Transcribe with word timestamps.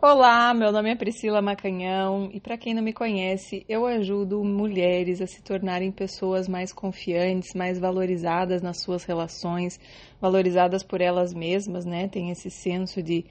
Olá, 0.00 0.54
meu 0.54 0.70
nome 0.70 0.92
é 0.92 0.94
Priscila 0.94 1.42
Macanhão 1.42 2.30
e 2.32 2.38
para 2.38 2.56
quem 2.56 2.72
não 2.72 2.80
me 2.80 2.92
conhece, 2.92 3.64
eu 3.68 3.84
ajudo 3.84 4.44
mulheres 4.44 5.20
a 5.20 5.26
se 5.26 5.42
tornarem 5.42 5.90
pessoas 5.90 6.46
mais 6.46 6.72
confiantes, 6.72 7.52
mais 7.52 7.80
valorizadas 7.80 8.62
nas 8.62 8.80
suas 8.80 9.02
relações, 9.02 9.76
valorizadas 10.20 10.84
por 10.84 11.00
elas 11.00 11.34
mesmas, 11.34 11.84
né? 11.84 12.06
Tem 12.06 12.30
esse 12.30 12.48
senso 12.48 13.02
de 13.02 13.24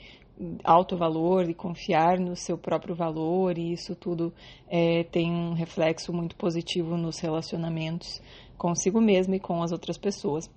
alto 0.62 0.98
valor, 0.98 1.45
de 1.45 1.54
confiar 1.54 2.20
no 2.20 2.36
seu 2.36 2.57
próprio 2.57 2.93
valor 2.93 3.57
e 3.57 3.71
isso 3.71 3.95
tudo 3.95 4.34
é, 4.68 5.05
tem 5.05 5.31
um 5.31 5.54
reflexo 5.54 6.11
muito 6.11 6.36
positivo 6.36 6.97
nos 6.97 7.18
relacionamentos 7.20 8.21
consigo 8.57 8.99
mesmo 8.99 9.36
e 9.36 9.39
com 9.39 9.63
as 9.63 9.71
outras 9.71 9.97
pessoas. 9.97 10.49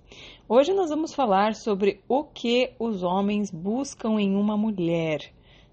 Hoje 0.49 0.73
nós 0.73 0.89
vamos 0.89 1.13
falar 1.13 1.55
sobre 1.55 2.01
o 2.09 2.25
que 2.25 2.73
os 2.77 3.01
homens 3.01 3.49
buscam 3.49 4.19
em 4.19 4.35
uma 4.35 4.57
mulher 4.57 5.31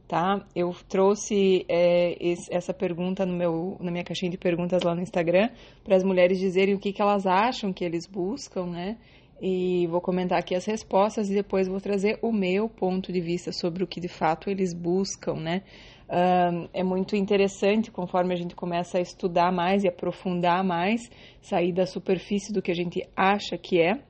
tá? 0.08 0.42
Eu 0.56 0.74
trouxe 0.88 1.66
é, 1.68 2.16
esse, 2.18 2.52
essa 2.52 2.72
pergunta 2.72 3.26
no 3.26 3.36
meu, 3.36 3.76
na 3.78 3.90
minha 3.90 4.02
caixinha 4.02 4.30
de 4.30 4.38
perguntas 4.38 4.82
lá 4.82 4.94
no 4.94 5.02
Instagram 5.02 5.50
para 5.84 5.94
as 5.94 6.02
mulheres 6.02 6.38
dizerem 6.38 6.74
o 6.74 6.78
que, 6.78 6.92
que 6.92 7.02
elas 7.02 7.26
acham 7.26 7.72
que 7.72 7.84
eles 7.84 8.06
buscam, 8.06 8.66
né? 8.66 8.96
E 9.40 9.86
vou 9.86 10.00
comentar 10.00 10.38
aqui 10.38 10.54
as 10.54 10.64
respostas 10.64 11.30
e 11.30 11.34
depois 11.34 11.68
vou 11.68 11.80
trazer 11.80 12.18
o 12.22 12.32
meu 12.32 12.68
ponto 12.68 13.12
de 13.12 13.20
vista 13.20 13.52
sobre 13.52 13.84
o 13.84 13.86
que 13.86 14.00
de 14.00 14.08
fato 14.08 14.50
eles 14.50 14.74
buscam, 14.74 15.34
né? 15.34 15.62
Um, 16.10 16.68
é 16.72 16.82
muito 16.82 17.14
interessante 17.14 17.90
conforme 17.90 18.32
a 18.32 18.36
gente 18.36 18.56
começa 18.56 18.96
a 18.96 19.00
estudar 19.00 19.52
mais 19.52 19.84
e 19.84 19.88
aprofundar 19.88 20.64
mais, 20.64 21.10
sair 21.42 21.72
da 21.72 21.84
superfície 21.84 22.50
do 22.50 22.62
que 22.62 22.70
a 22.70 22.74
gente 22.74 23.06
acha 23.14 23.58
que 23.58 23.78
é 23.78 24.00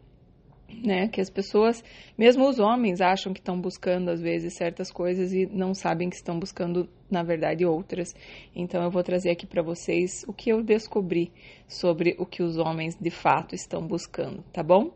né? 0.68 1.08
Que 1.08 1.20
as 1.20 1.30
pessoas, 1.30 1.82
mesmo 2.16 2.48
os 2.48 2.58
homens, 2.58 3.00
acham 3.00 3.32
que 3.32 3.40
estão 3.40 3.60
buscando 3.60 4.10
às 4.10 4.20
vezes 4.20 4.54
certas 4.54 4.90
coisas 4.90 5.32
e 5.32 5.46
não 5.46 5.74
sabem 5.74 6.10
que 6.10 6.16
estão 6.16 6.38
buscando 6.38 6.88
na 7.10 7.22
verdade 7.22 7.64
outras. 7.64 8.14
Então 8.54 8.82
eu 8.82 8.90
vou 8.90 9.02
trazer 9.02 9.30
aqui 9.30 9.46
para 9.46 9.62
vocês 9.62 10.24
o 10.26 10.32
que 10.32 10.50
eu 10.50 10.62
descobri 10.62 11.32
sobre 11.66 12.14
o 12.18 12.26
que 12.26 12.42
os 12.42 12.58
homens 12.58 12.96
de 13.00 13.10
fato 13.10 13.54
estão 13.54 13.86
buscando, 13.86 14.42
tá 14.52 14.62
bom? 14.62 14.92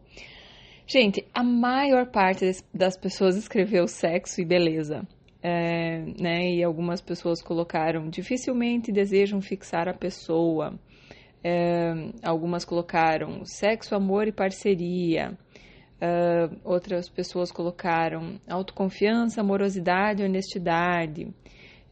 Gente, 0.87 1.25
a 1.33 1.43
maior 1.43 2.07
parte 2.11 2.51
das 2.75 2.99
pessoas 2.99 3.37
escreveu 3.37 3.87
sexo 3.87 4.41
e 4.41 4.45
beleza. 4.45 5.07
É, 5.45 6.05
né, 6.21 6.53
e 6.53 6.63
algumas 6.63 7.01
pessoas 7.01 7.43
colocaram 7.43 8.09
dificilmente 8.09 8.93
desejam 8.93 9.41
fixar 9.41 9.89
a 9.89 9.95
pessoa. 9.95 10.79
É, 11.43 11.93
algumas 12.23 12.65
colocaram 12.65 13.45
sexo, 13.45 13.97
amor 13.97 14.29
e 14.29 14.33
parceria. 14.33 15.37
Uh, 16.03 16.59
outras 16.65 17.09
pessoas 17.09 17.53
colocaram 17.53 18.41
autoconfiança, 18.49 19.41
amorosidade, 19.41 20.25
honestidade. 20.25 21.33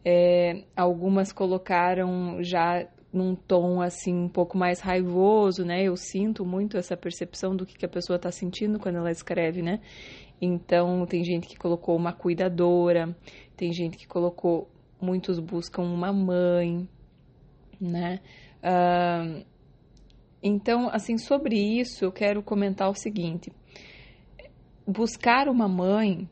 É, 0.04 0.64
algumas 0.74 1.32
colocaram 1.32 2.42
já 2.42 2.88
num 3.12 3.36
tom 3.36 3.80
assim 3.80 4.12
um 4.12 4.28
pouco 4.28 4.58
mais 4.58 4.80
raivoso, 4.80 5.64
né? 5.64 5.84
Eu 5.84 5.96
sinto 5.96 6.44
muito 6.44 6.76
essa 6.76 6.96
percepção 6.96 7.54
do 7.54 7.64
que, 7.64 7.78
que 7.78 7.86
a 7.86 7.88
pessoa 7.88 8.16
está 8.16 8.32
sentindo 8.32 8.80
quando 8.80 8.96
ela 8.96 9.12
escreve, 9.12 9.62
né? 9.62 9.78
Então 10.40 11.06
tem 11.06 11.22
gente 11.22 11.46
que 11.46 11.56
colocou 11.56 11.96
uma 11.96 12.12
cuidadora, 12.12 13.16
tem 13.56 13.72
gente 13.72 13.96
que 13.96 14.08
colocou 14.08 14.68
muitos 15.00 15.38
buscam 15.38 15.82
uma 15.82 16.12
mãe, 16.12 16.88
né? 17.80 18.18
Uh, 18.58 19.44
então, 20.42 20.88
assim, 20.90 21.16
sobre 21.16 21.56
isso 21.56 22.04
eu 22.04 22.10
quero 22.10 22.42
comentar 22.42 22.90
o 22.90 22.94
seguinte 22.94 23.52
buscar 24.90 25.48
uma 25.48 25.68
mãe 25.68 26.28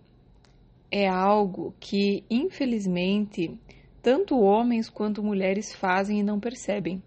é 0.90 1.06
algo 1.08 1.74
que, 1.78 2.24
infelizmente, 2.28 3.56
tanto 4.02 4.40
homens 4.40 4.90
quanto 4.90 5.22
mulheres 5.22 5.74
fazem 5.74 6.20
e 6.20 6.22
não 6.22 6.40
percebem, 6.40 7.00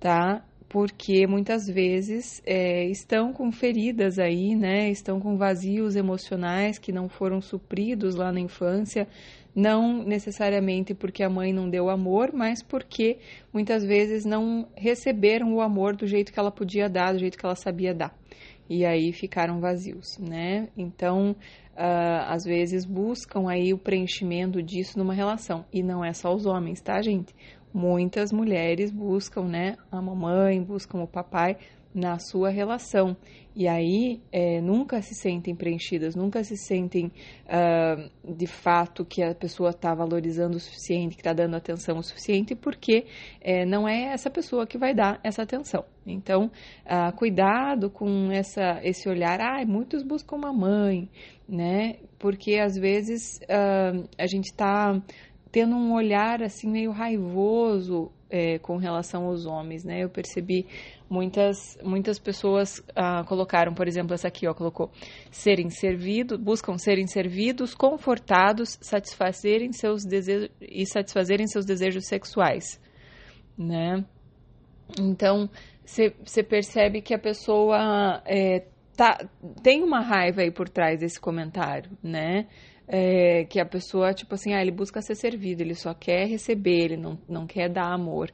tá? 0.00 0.42
Porque 0.68 1.26
muitas 1.26 1.66
vezes 1.66 2.40
é, 2.46 2.86
estão 2.86 3.30
com 3.30 3.52
feridas 3.52 4.18
aí, 4.18 4.56
né? 4.56 4.88
Estão 4.90 5.20
com 5.20 5.36
vazios 5.36 5.96
emocionais 5.96 6.78
que 6.78 6.92
não 6.92 7.10
foram 7.10 7.42
supridos 7.42 8.14
lá 8.14 8.32
na 8.32 8.40
infância, 8.40 9.06
não 9.54 10.02
necessariamente 10.02 10.94
porque 10.94 11.22
a 11.22 11.28
mãe 11.28 11.52
não 11.52 11.68
deu 11.68 11.90
amor, 11.90 12.32
mas 12.32 12.62
porque 12.62 13.18
muitas 13.52 13.84
vezes 13.84 14.24
não 14.24 14.66
receberam 14.74 15.52
o 15.52 15.60
amor 15.60 15.94
do 15.94 16.06
jeito 16.06 16.32
que 16.32 16.40
ela 16.40 16.50
podia 16.50 16.88
dar, 16.88 17.12
do 17.12 17.18
jeito 17.18 17.36
que 17.36 17.44
ela 17.44 17.56
sabia 17.56 17.94
dar 17.94 18.21
e 18.68 18.84
aí 18.84 19.12
ficaram 19.12 19.60
vazios, 19.60 20.18
né? 20.18 20.68
Então, 20.76 21.32
uh, 21.72 22.22
às 22.28 22.44
vezes 22.44 22.84
buscam 22.84 23.48
aí 23.48 23.72
o 23.72 23.78
preenchimento 23.78 24.62
disso 24.62 24.98
numa 24.98 25.14
relação 25.14 25.64
e 25.72 25.82
não 25.82 26.04
é 26.04 26.12
só 26.12 26.34
os 26.34 26.46
homens, 26.46 26.80
tá, 26.80 27.00
gente? 27.02 27.34
Muitas 27.72 28.32
mulheres 28.32 28.90
buscam, 28.90 29.44
né, 29.44 29.76
a 29.90 30.00
mamãe, 30.00 30.62
buscam 30.62 31.02
o 31.02 31.06
papai 31.06 31.56
na 31.94 32.18
sua 32.18 32.50
relação. 32.50 33.16
E 33.54 33.68
aí 33.68 34.22
é, 34.32 34.60
nunca 34.60 35.02
se 35.02 35.14
sentem 35.14 35.54
preenchidas, 35.54 36.16
nunca 36.16 36.42
se 36.42 36.56
sentem 36.56 37.12
uh, 37.46 38.34
de 38.34 38.46
fato 38.46 39.04
que 39.04 39.22
a 39.22 39.34
pessoa 39.34 39.70
está 39.70 39.94
valorizando 39.94 40.56
o 40.56 40.60
suficiente, 40.60 41.14
que 41.14 41.20
está 41.20 41.34
dando 41.34 41.54
atenção 41.54 41.98
o 41.98 42.02
suficiente, 42.02 42.54
porque 42.54 43.04
é, 43.40 43.66
não 43.66 43.86
é 43.86 44.12
essa 44.12 44.30
pessoa 44.30 44.66
que 44.66 44.78
vai 44.78 44.94
dar 44.94 45.20
essa 45.22 45.42
atenção. 45.42 45.84
Então, 46.06 46.50
uh, 46.86 47.14
cuidado 47.16 47.90
com 47.90 48.30
essa, 48.32 48.80
esse 48.82 49.08
olhar. 49.08 49.40
Ah, 49.40 49.64
muitos 49.66 50.02
buscam 50.02 50.36
uma 50.36 50.52
mãe, 50.52 51.08
né? 51.48 51.96
Porque 52.18 52.58
às 52.58 52.76
vezes 52.76 53.38
uh, 53.42 54.08
a 54.18 54.26
gente 54.26 54.46
está 54.46 55.00
tendo 55.52 55.76
um 55.76 55.92
olhar 55.92 56.42
assim 56.42 56.68
meio 56.68 56.90
raivoso 56.90 58.10
é, 58.30 58.58
com 58.58 58.78
relação 58.78 59.26
aos 59.26 59.44
homens, 59.44 59.84
né? 59.84 60.02
Eu 60.02 60.08
percebi 60.08 60.66
muitas 61.08 61.78
muitas 61.82 62.18
pessoas 62.18 62.82
ah, 62.96 63.22
colocaram, 63.24 63.74
por 63.74 63.86
exemplo, 63.86 64.14
essa 64.14 64.28
aqui, 64.28 64.48
ó, 64.48 64.54
colocou 64.54 64.90
serem 65.30 65.68
servidos, 65.68 66.38
buscam 66.40 66.78
serem 66.78 67.06
servidos, 67.06 67.74
confortados, 67.74 68.78
satisfazerem 68.80 69.70
seus 69.72 70.02
desejos 70.02 70.48
e 70.62 70.86
satisfazerem 70.86 71.46
seus 71.46 71.66
desejos 71.66 72.06
sexuais, 72.06 72.80
né? 73.56 74.02
Então 74.98 75.50
você 75.84 76.42
percebe 76.42 77.02
que 77.02 77.12
a 77.12 77.18
pessoa 77.18 78.22
é, 78.24 78.64
tá, 78.96 79.28
tem 79.62 79.82
uma 79.82 80.00
raiva 80.00 80.40
aí 80.40 80.50
por 80.50 80.70
trás 80.70 81.00
desse 81.00 81.20
comentário, 81.20 81.90
né? 82.02 82.46
É, 82.86 83.44
que 83.44 83.60
a 83.60 83.66
pessoa, 83.66 84.12
tipo 84.12 84.34
assim, 84.34 84.52
ah, 84.52 84.60
ele 84.60 84.70
busca 84.70 85.00
ser 85.00 85.14
servido, 85.14 85.62
ele 85.62 85.74
só 85.74 85.94
quer 85.94 86.26
receber, 86.26 86.84
ele 86.84 86.96
não, 86.96 87.18
não 87.28 87.46
quer 87.46 87.68
dar 87.68 87.92
amor. 87.92 88.30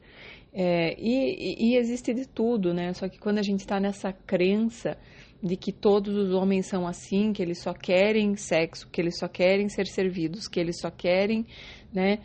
É, 0.51 0.95
e, 0.97 1.73
e, 1.73 1.77
existe 1.77 2.13
de 2.13 2.27
tudo, 2.27 2.73
né? 2.73 2.91
Só 2.93 3.07
que 3.07 3.19
quando 3.19 3.37
a 3.37 3.43
gente 3.43 3.59
está 3.59 3.79
nessa 3.79 4.11
crença 4.11 4.97
de 5.41 5.55
que 5.55 5.71
todos 5.71 6.15
os 6.15 6.31
homens 6.33 6.65
são 6.65 6.87
assim, 6.87 7.31
que 7.31 7.41
eles 7.41 7.61
só 7.61 7.73
querem 7.73 8.35
sexo, 8.35 8.89
que 8.89 8.99
eles 8.99 9.17
só 9.17 9.27
querem 9.27 9.69
ser 9.69 9.87
servidos, 9.87 10.47
que 10.47 10.59
eles 10.59 10.79
só 10.79 10.89
querem, 10.89 11.45
né? 11.93 12.19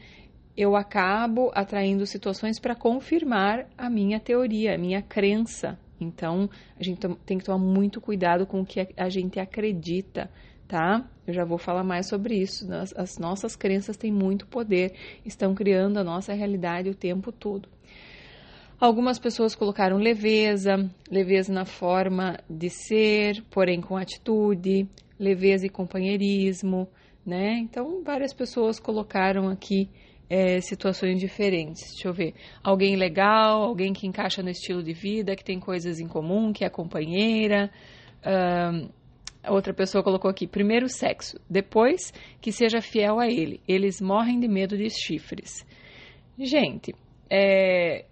Eu 0.56 0.74
acabo 0.74 1.50
atraindo 1.54 2.06
situações 2.06 2.58
para 2.58 2.74
confirmar 2.74 3.68
a 3.76 3.90
minha 3.90 4.18
teoria, 4.18 4.74
a 4.74 4.78
minha 4.78 5.02
crença. 5.02 5.78
Então, 6.00 6.48
a 6.78 6.82
gente 6.82 7.00
tem 7.26 7.38
que 7.38 7.44
tomar 7.44 7.58
muito 7.58 8.00
cuidado 8.00 8.46
com 8.46 8.60
o 8.60 8.66
que 8.66 8.88
a 8.96 9.08
gente 9.08 9.38
acredita 9.38 10.30
tá? 10.66 11.08
Eu 11.26 11.32
já 11.32 11.44
vou 11.44 11.58
falar 11.58 11.84
mais 11.84 12.08
sobre 12.08 12.36
isso. 12.36 12.66
As 12.96 13.18
nossas 13.18 13.56
crenças 13.56 13.96
têm 13.96 14.12
muito 14.12 14.46
poder, 14.46 14.92
estão 15.24 15.54
criando 15.54 15.98
a 15.98 16.04
nossa 16.04 16.32
realidade 16.32 16.90
o 16.90 16.94
tempo 16.94 17.32
todo. 17.32 17.68
Algumas 18.78 19.18
pessoas 19.18 19.54
colocaram 19.54 19.96
leveza, 19.96 20.90
leveza 21.10 21.52
na 21.52 21.64
forma 21.64 22.36
de 22.50 22.68
ser, 22.68 23.42
porém 23.50 23.80
com 23.80 23.96
atitude, 23.96 24.88
leveza 25.18 25.66
e 25.66 25.70
companheirismo, 25.70 26.88
né? 27.24 27.58
Então, 27.58 28.02
várias 28.04 28.34
pessoas 28.34 28.78
colocaram 28.78 29.48
aqui 29.48 29.88
é, 30.28 30.60
situações 30.60 31.20
diferentes. 31.20 31.92
Deixa 31.92 32.08
eu 32.08 32.12
ver. 32.12 32.34
Alguém 32.62 32.96
legal, 32.96 33.62
alguém 33.62 33.92
que 33.92 34.06
encaixa 34.06 34.42
no 34.42 34.50
estilo 34.50 34.82
de 34.82 34.92
vida, 34.92 35.36
que 35.36 35.44
tem 35.44 35.60
coisas 35.60 36.00
em 36.00 36.08
comum, 36.08 36.52
que 36.52 36.64
é 36.64 36.68
companheira. 36.68 37.70
Outra 39.48 39.72
pessoa 39.72 40.02
colocou 40.02 40.30
aqui: 40.30 40.46
primeiro 40.46 40.88
sexo, 40.88 41.38
depois 41.48 42.12
que 42.40 42.52
seja 42.52 42.80
fiel 42.80 43.18
a 43.18 43.26
ele. 43.26 43.60
Eles 43.66 44.00
morrem 44.00 44.40
de 44.40 44.48
medo 44.48 44.76
de 44.76 44.88
chifres. 44.90 45.66
Gente, 46.38 46.94
é, 47.30 48.06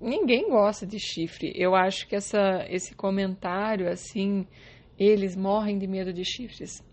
ninguém 0.00 0.48
gosta 0.48 0.86
de 0.86 0.98
chifre. 0.98 1.52
Eu 1.54 1.74
acho 1.74 2.06
que 2.06 2.16
essa, 2.16 2.66
esse 2.68 2.94
comentário, 2.94 3.88
assim, 3.88 4.46
eles 4.98 5.36
morrem 5.36 5.78
de 5.78 5.86
medo 5.86 6.12
de 6.12 6.24
chifres. 6.24 6.84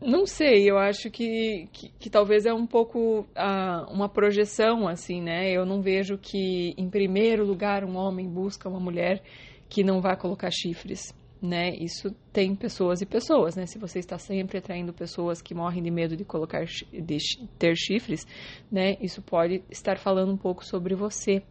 Não 0.00 0.26
sei, 0.26 0.70
eu 0.70 0.76
acho 0.76 1.10
que, 1.10 1.66
que, 1.72 1.88
que 1.98 2.10
talvez 2.10 2.44
é 2.44 2.52
um 2.52 2.66
pouco 2.66 3.20
uh, 3.20 3.90
uma 3.90 4.08
projeção, 4.08 4.86
assim, 4.86 5.22
né? 5.22 5.50
Eu 5.50 5.64
não 5.64 5.80
vejo 5.80 6.18
que, 6.18 6.74
em 6.76 6.90
primeiro 6.90 7.44
lugar, 7.44 7.84
um 7.84 7.96
homem 7.96 8.28
busca 8.28 8.68
uma 8.68 8.80
mulher 8.80 9.22
que 9.68 9.82
não 9.82 10.02
vai 10.02 10.14
colocar 10.14 10.50
chifres 10.50 11.14
né? 11.44 11.76
Isso 11.76 12.10
tem 12.32 12.54
pessoas 12.54 13.02
e 13.02 13.06
pessoas, 13.06 13.54
né? 13.54 13.66
Se 13.66 13.78
você 13.78 13.98
está 13.98 14.18
sempre 14.18 14.58
atraindo 14.58 14.92
pessoas 14.92 15.42
que 15.42 15.54
morrem 15.54 15.82
de 15.82 15.90
medo 15.90 16.16
de 16.16 16.24
colocar 16.24 16.64
de 16.64 17.18
ter 17.58 17.76
chifres, 17.76 18.26
né? 18.72 18.96
Isso 19.00 19.20
pode 19.20 19.62
estar 19.70 19.98
falando 19.98 20.32
um 20.32 20.36
pouco 20.36 20.64
sobre 20.64 20.94
você. 20.94 21.42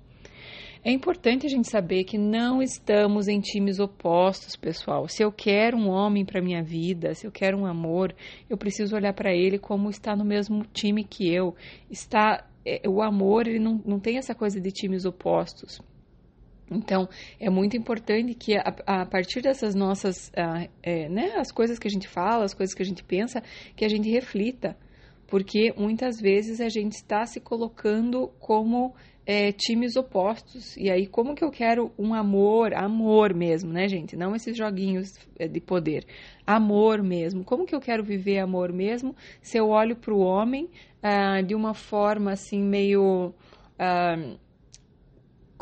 É 0.83 0.91
importante 0.91 1.45
a 1.45 1.49
gente 1.49 1.69
saber 1.69 2.03
que 2.03 2.17
não 2.17 2.61
estamos 2.61 3.29
em 3.29 3.39
times 3.39 3.79
opostos, 3.79 4.57
pessoal. 4.57 5.07
Se 5.07 5.23
eu 5.23 5.31
quero 5.31 5.77
um 5.77 5.87
homem 5.87 6.25
para 6.25 6.41
minha 6.41 6.61
vida, 6.61 7.13
se 7.13 7.25
eu 7.25 7.31
quero 7.31 7.57
um 7.57 7.65
amor, 7.65 8.13
eu 8.49 8.57
preciso 8.57 8.93
olhar 8.93 9.13
para 9.13 9.33
ele 9.33 9.57
como 9.57 9.89
está 9.89 10.13
no 10.13 10.25
mesmo 10.25 10.65
time 10.73 11.05
que 11.05 11.33
eu. 11.33 11.55
Está 11.89 12.45
é, 12.65 12.81
o 12.89 13.01
amor, 13.01 13.47
ele 13.47 13.59
não, 13.59 13.81
não 13.85 13.99
tem 13.99 14.17
essa 14.17 14.35
coisa 14.35 14.59
de 14.59 14.71
times 14.71 15.05
opostos. 15.05 15.79
Então, 16.69 17.07
é 17.39 17.49
muito 17.49 17.77
importante 17.77 18.33
que 18.33 18.55
a, 18.55 18.75
a 18.85 19.05
partir 19.05 19.41
dessas 19.41 19.75
nossas, 19.75 20.29
uh, 20.29 20.69
é, 20.81 21.09
né, 21.09 21.33
as 21.37 21.51
coisas 21.51 21.77
que 21.77 21.87
a 21.87 21.91
gente 21.91 22.07
fala, 22.07 22.45
as 22.45 22.53
coisas 22.53 22.73
que 22.73 22.81
a 22.81 22.85
gente 22.85 23.03
pensa, 23.03 23.41
que 23.75 23.85
a 23.85 23.89
gente 23.89 24.09
reflita, 24.09 24.77
porque 25.27 25.73
muitas 25.77 26.19
vezes 26.19 26.61
a 26.61 26.69
gente 26.69 26.93
está 26.93 27.25
se 27.25 27.39
colocando 27.39 28.29
como 28.39 28.93
é, 29.25 29.51
times 29.51 29.95
opostos. 29.95 30.75
E 30.77 30.89
aí, 30.89 31.07
como 31.07 31.35
que 31.35 31.43
eu 31.43 31.49
quero 31.49 31.91
um 31.97 32.13
amor, 32.13 32.73
amor 32.73 33.33
mesmo, 33.33 33.71
né, 33.71 33.87
gente? 33.87 34.15
Não 34.15 34.35
esses 34.35 34.57
joguinhos 34.57 35.13
é, 35.39 35.47
de 35.47 35.59
poder. 35.59 36.05
Amor 36.45 37.01
mesmo. 37.01 37.43
Como 37.43 37.65
que 37.65 37.75
eu 37.75 37.79
quero 37.79 38.03
viver 38.03 38.39
amor 38.39 38.71
mesmo 38.71 39.15
se 39.41 39.57
eu 39.57 39.69
olho 39.69 39.95
para 39.95 40.13
o 40.13 40.19
homem 40.19 40.69
ah, 41.01 41.41
de 41.41 41.55
uma 41.55 41.73
forma 41.73 42.31
assim, 42.31 42.61
meio. 42.61 43.33
Ah, 43.79 44.15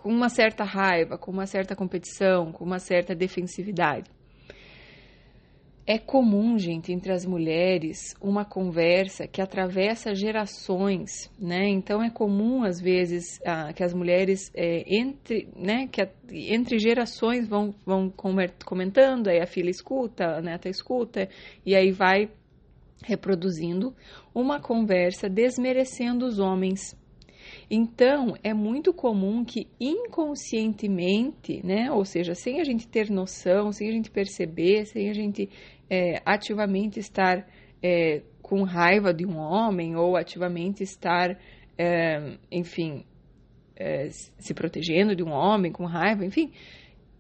com 0.02 0.10
uma 0.10 0.30
certa 0.30 0.64
raiva, 0.64 1.18
com 1.18 1.32
uma 1.32 1.46
certa 1.46 1.76
competição, 1.76 2.52
com 2.52 2.66
uma 2.66 2.80
certa 2.80 3.14
defensividade. 3.14 4.10
É 5.86 5.98
comum, 5.98 6.58
gente, 6.58 6.92
entre 6.92 7.12
as 7.12 7.26
mulheres, 7.26 8.16
uma 8.22 8.46
conversa 8.46 9.28
que 9.28 9.42
atravessa 9.42 10.14
gerações, 10.14 11.30
né? 11.40 11.68
Então 11.68 12.02
é 12.02 12.10
comum 12.10 12.64
às 12.64 12.80
vezes 12.80 13.40
ah, 13.46 13.74
que 13.74 13.84
as 13.84 13.94
mulheres 13.94 14.52
é, 14.56 14.84
entre, 14.88 15.50
né, 15.56 15.88
que 15.88 16.02
a, 16.02 16.10
entre 16.32 16.80
gerações 16.80 17.48
vão 17.48 17.74
vão 17.86 18.12
comentando, 18.66 19.28
aí 19.28 19.42
a 19.42 19.48
filha 19.48 19.70
escuta, 19.70 20.38
a 20.38 20.42
neta 20.42 20.70
escuta 20.70 21.28
e 21.66 21.76
aí 21.76 21.92
vai 21.92 22.30
reproduzindo 23.04 23.96
uma 24.34 24.62
conversa 24.62 25.28
desmerecendo 25.28 26.26
os 26.26 26.40
homens, 26.40 26.96
então, 27.74 28.36
é 28.44 28.54
muito 28.54 28.94
comum 28.94 29.46
que 29.46 29.66
inconscientemente, 29.80 31.66
né, 31.66 31.90
ou 31.90 32.04
seja, 32.04 32.36
sem 32.36 32.60
a 32.60 32.66
gente 32.66 32.86
ter 32.86 33.10
noção, 33.10 33.72
sem 33.72 33.88
a 33.88 33.92
gente 33.94 34.12
perceber, 34.12 34.86
sem 34.86 35.10
a 35.10 35.14
gente 35.14 35.50
é, 35.90 36.22
ativamente 36.26 37.00
estar 37.00 37.48
é, 37.82 38.24
com 38.42 38.64
raiva 38.64 39.14
de 39.14 39.26
um 39.26 39.38
homem 39.38 39.96
ou 39.96 40.18
ativamente 40.18 40.84
estar, 40.84 41.40
é, 41.78 42.38
enfim, 42.52 43.06
é, 43.78 44.10
se 44.10 44.54
protegendo 44.54 45.16
de 45.16 45.24
um 45.24 45.32
homem 45.32 45.72
com 45.72 45.86
raiva, 45.86 46.26
enfim, 46.26 46.52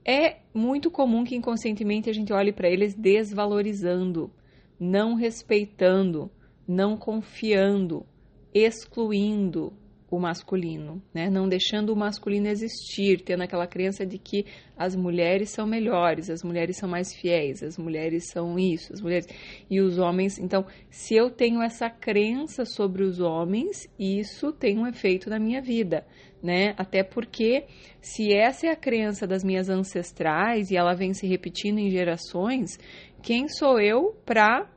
é 0.05 0.39
muito 0.53 0.91
comum 0.91 1.23
que 1.23 1.33
inconscientemente 1.33 2.09
a 2.09 2.13
gente 2.13 2.33
olhe 2.33 2.51
para 2.51 2.69
eles 2.69 2.93
desvalorizando, 2.93 4.29
não 4.77 5.15
respeitando, 5.15 6.29
não 6.67 6.97
confiando, 6.97 8.05
excluindo, 8.53 9.79
o 10.11 10.19
masculino, 10.19 11.01
né? 11.13 11.29
Não 11.29 11.47
deixando 11.47 11.93
o 11.93 11.95
masculino 11.95 12.49
existir, 12.49 13.21
tendo 13.21 13.43
aquela 13.43 13.65
crença 13.65 14.05
de 14.05 14.17
que 14.17 14.45
as 14.77 14.93
mulheres 14.93 15.51
são 15.51 15.65
melhores, 15.65 16.29
as 16.29 16.43
mulheres 16.43 16.75
são 16.75 16.89
mais 16.89 17.15
fiéis, 17.15 17.63
as 17.63 17.77
mulheres 17.77 18.29
são 18.29 18.59
isso, 18.59 18.91
as 18.91 18.99
mulheres 18.99 19.25
e 19.69 19.79
os 19.79 19.97
homens. 19.97 20.37
Então, 20.37 20.65
se 20.89 21.15
eu 21.15 21.29
tenho 21.29 21.61
essa 21.61 21.89
crença 21.89 22.65
sobre 22.65 23.03
os 23.03 23.21
homens, 23.21 23.87
isso 23.97 24.51
tem 24.51 24.77
um 24.77 24.85
efeito 24.85 25.29
na 25.29 25.39
minha 25.39 25.61
vida, 25.61 26.05
né? 26.43 26.73
Até 26.77 27.03
porque 27.03 27.63
se 28.01 28.33
essa 28.33 28.67
é 28.67 28.69
a 28.71 28.75
crença 28.75 29.25
das 29.25 29.45
minhas 29.45 29.69
ancestrais 29.69 30.71
e 30.71 30.75
ela 30.75 30.93
vem 30.93 31.13
se 31.13 31.25
repetindo 31.25 31.77
em 31.77 31.89
gerações, 31.89 32.77
quem 33.23 33.47
sou 33.47 33.79
eu 33.79 34.13
para 34.25 34.69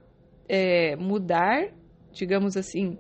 é, 0.49 0.95
mudar, 0.95 1.73
digamos 2.13 2.57
assim, 2.57 2.97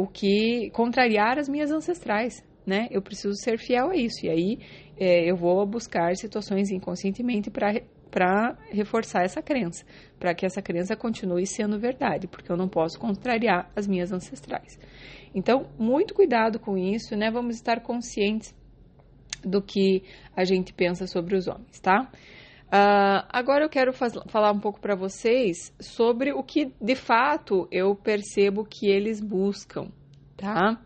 o 0.00 0.06
que 0.06 0.70
contrariar 0.70 1.38
as 1.38 1.46
minhas 1.46 1.70
ancestrais, 1.70 2.42
né? 2.66 2.88
Eu 2.90 3.02
preciso 3.02 3.34
ser 3.34 3.58
fiel 3.58 3.90
a 3.90 3.96
isso. 3.96 4.24
E 4.24 4.30
aí 4.30 4.58
é, 4.96 5.30
eu 5.30 5.36
vou 5.36 5.66
buscar 5.66 6.16
situações 6.16 6.70
inconscientemente 6.70 7.50
para 7.50 8.56
reforçar 8.70 9.22
essa 9.24 9.42
crença, 9.42 9.84
para 10.18 10.34
que 10.34 10.46
essa 10.46 10.62
crença 10.62 10.96
continue 10.96 11.46
sendo 11.46 11.78
verdade, 11.78 12.26
porque 12.26 12.50
eu 12.50 12.56
não 12.56 12.66
posso 12.66 12.98
contrariar 12.98 13.70
as 13.76 13.86
minhas 13.86 14.10
ancestrais. 14.10 14.78
Então, 15.34 15.66
muito 15.78 16.14
cuidado 16.14 16.58
com 16.58 16.78
isso, 16.78 17.14
né? 17.14 17.30
Vamos 17.30 17.56
estar 17.56 17.80
conscientes 17.82 18.54
do 19.44 19.60
que 19.60 20.02
a 20.34 20.44
gente 20.44 20.72
pensa 20.72 21.06
sobre 21.06 21.36
os 21.36 21.46
homens, 21.46 21.78
tá? 21.78 22.10
Uh, 22.70 23.26
agora 23.28 23.64
eu 23.64 23.68
quero 23.68 23.92
falar 23.92 24.52
um 24.52 24.60
pouco 24.60 24.80
para 24.80 24.94
vocês 24.94 25.74
sobre 25.80 26.32
o 26.32 26.40
que 26.40 26.72
de 26.80 26.94
fato 26.94 27.66
eu 27.68 27.96
percebo 27.96 28.64
que 28.64 28.86
eles 28.86 29.20
buscam, 29.20 29.88
tá? 30.36 30.80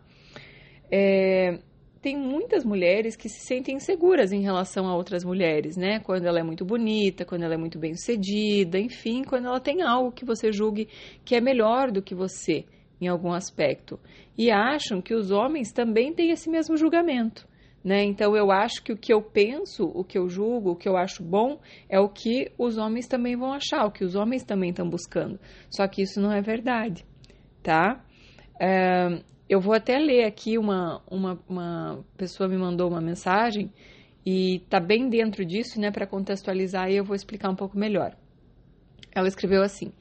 É, 0.91 1.59
tem 2.01 2.17
muitas 2.17 2.65
mulheres 2.65 3.15
que 3.15 3.29
se 3.29 3.45
sentem 3.45 3.75
inseguras 3.75 4.31
em 4.31 4.41
relação 4.41 4.87
a 4.87 4.95
outras 4.95 5.23
mulheres, 5.23 5.77
né? 5.77 5.99
Quando 5.99 6.25
ela 6.25 6.39
é 6.39 6.43
muito 6.43 6.65
bonita, 6.65 7.23
quando 7.23 7.43
ela 7.43 7.53
é 7.53 7.57
muito 7.57 7.77
bem 7.77 7.93
sucedida, 7.93 8.79
enfim, 8.79 9.23
quando 9.23 9.45
ela 9.45 9.59
tem 9.59 9.83
algo 9.83 10.11
que 10.11 10.25
você 10.25 10.51
julgue 10.51 10.87
que 11.23 11.35
é 11.35 11.41
melhor 11.41 11.91
do 11.91 12.01
que 12.01 12.15
você 12.15 12.65
em 12.99 13.07
algum 13.07 13.31
aspecto. 13.31 13.99
E 14.35 14.49
acham 14.49 15.01
que 15.01 15.13
os 15.13 15.29
homens 15.29 15.71
também 15.71 16.13
têm 16.13 16.31
esse 16.31 16.49
mesmo 16.49 16.77
julgamento. 16.77 17.47
Né? 17.85 18.03
Então 18.03 18.35
eu 18.35 18.51
acho 18.51 18.81
que 18.81 18.91
o 18.91 18.97
que 18.97 19.13
eu 19.13 19.21
penso, 19.21 19.85
o 19.93 20.03
que 20.03 20.17
eu 20.17 20.27
julgo, 20.27 20.71
o 20.71 20.75
que 20.75 20.89
eu 20.89 20.97
acho 20.97 21.21
bom 21.21 21.59
é 21.87 21.99
o 21.99 22.09
que 22.09 22.51
os 22.57 22.79
homens 22.79 23.07
também 23.07 23.35
vão 23.35 23.53
achar, 23.53 23.85
o 23.85 23.91
que 23.91 24.03
os 24.03 24.15
homens 24.15 24.43
também 24.43 24.71
estão 24.71 24.89
buscando. 24.89 25.39
Só 25.69 25.87
que 25.87 26.01
isso 26.01 26.19
não 26.19 26.31
é 26.31 26.41
verdade, 26.41 27.05
tá? 27.61 28.03
É, 28.59 29.21
eu 29.47 29.61
vou 29.61 29.75
até 29.75 29.99
ler 29.99 30.23
aqui 30.23 30.57
uma, 30.57 31.03
uma, 31.05 31.39
uma 31.47 32.03
pessoa 32.17 32.49
me 32.49 32.57
mandou 32.57 32.89
uma 32.89 32.99
mensagem 32.99 33.71
e 34.25 34.63
tá 34.67 34.79
bem 34.79 35.07
dentro 35.07 35.45
disso, 35.45 35.79
né? 35.79 35.91
Para 35.91 36.07
contextualizar 36.07 36.89
e 36.89 36.95
eu 36.95 37.05
vou 37.05 37.15
explicar 37.15 37.51
um 37.51 37.55
pouco 37.55 37.77
melhor. 37.77 38.17
Ela 39.13 39.27
escreveu 39.27 39.61
assim: 39.61 39.93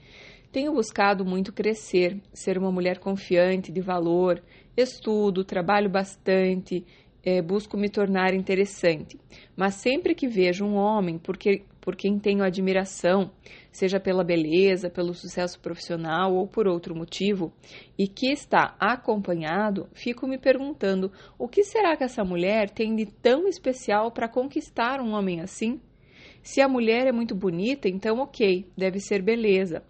Tenho 0.50 0.72
buscado 0.72 1.22
muito 1.22 1.52
crescer, 1.52 2.18
ser 2.32 2.56
uma 2.56 2.72
mulher 2.72 2.98
confiante, 2.98 3.70
de 3.70 3.82
valor, 3.82 4.42
estudo, 4.74 5.44
trabalho 5.44 5.90
bastante 5.90 6.82
é, 7.24 7.40
busco 7.40 7.76
me 7.76 7.88
tornar 7.88 8.34
interessante. 8.34 9.18
Mas 9.56 9.74
sempre 9.76 10.14
que 10.14 10.28
vejo 10.28 10.64
um 10.64 10.74
homem 10.74 11.18
porque, 11.18 11.64
por 11.80 11.96
quem 11.96 12.18
tenho 12.18 12.44
admiração, 12.44 13.30
seja 13.72 13.98
pela 13.98 14.22
beleza, 14.22 14.90
pelo 14.90 15.14
sucesso 15.14 15.58
profissional 15.58 16.34
ou 16.34 16.46
por 16.46 16.68
outro 16.68 16.94
motivo, 16.94 17.52
e 17.98 18.06
que 18.06 18.30
está 18.30 18.76
acompanhado, 18.78 19.88
fico 19.94 20.26
me 20.26 20.38
perguntando 20.38 21.10
o 21.38 21.48
que 21.48 21.64
será 21.64 21.96
que 21.96 22.04
essa 22.04 22.24
mulher 22.24 22.70
tem 22.70 22.94
de 22.94 23.06
tão 23.06 23.48
especial 23.48 24.12
para 24.12 24.28
conquistar 24.28 25.00
um 25.00 25.12
homem 25.12 25.40
assim? 25.40 25.80
Se 26.42 26.60
a 26.60 26.68
mulher 26.68 27.06
é 27.06 27.12
muito 27.12 27.34
bonita, 27.34 27.88
então 27.88 28.18
ok, 28.18 28.66
deve 28.76 29.00
ser 29.00 29.22
beleza. 29.22 29.82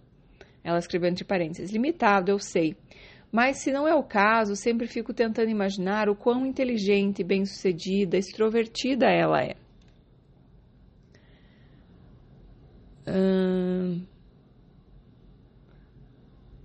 Ela 0.62 0.78
escreveu 0.78 1.10
entre 1.10 1.24
parênteses, 1.24 1.70
limitado, 1.70 2.30
eu 2.30 2.38
sei. 2.38 2.76
Mas, 3.36 3.56
se 3.64 3.72
não 3.72 3.88
é 3.88 3.92
o 3.92 4.04
caso, 4.04 4.54
sempre 4.54 4.86
fico 4.86 5.12
tentando 5.12 5.50
imaginar 5.50 6.08
o 6.08 6.14
quão 6.14 6.46
inteligente, 6.46 7.24
bem-sucedida, 7.24 8.16
extrovertida 8.16 9.06
ela 9.06 9.42
é. 9.42 9.56
Hum... 13.08 14.06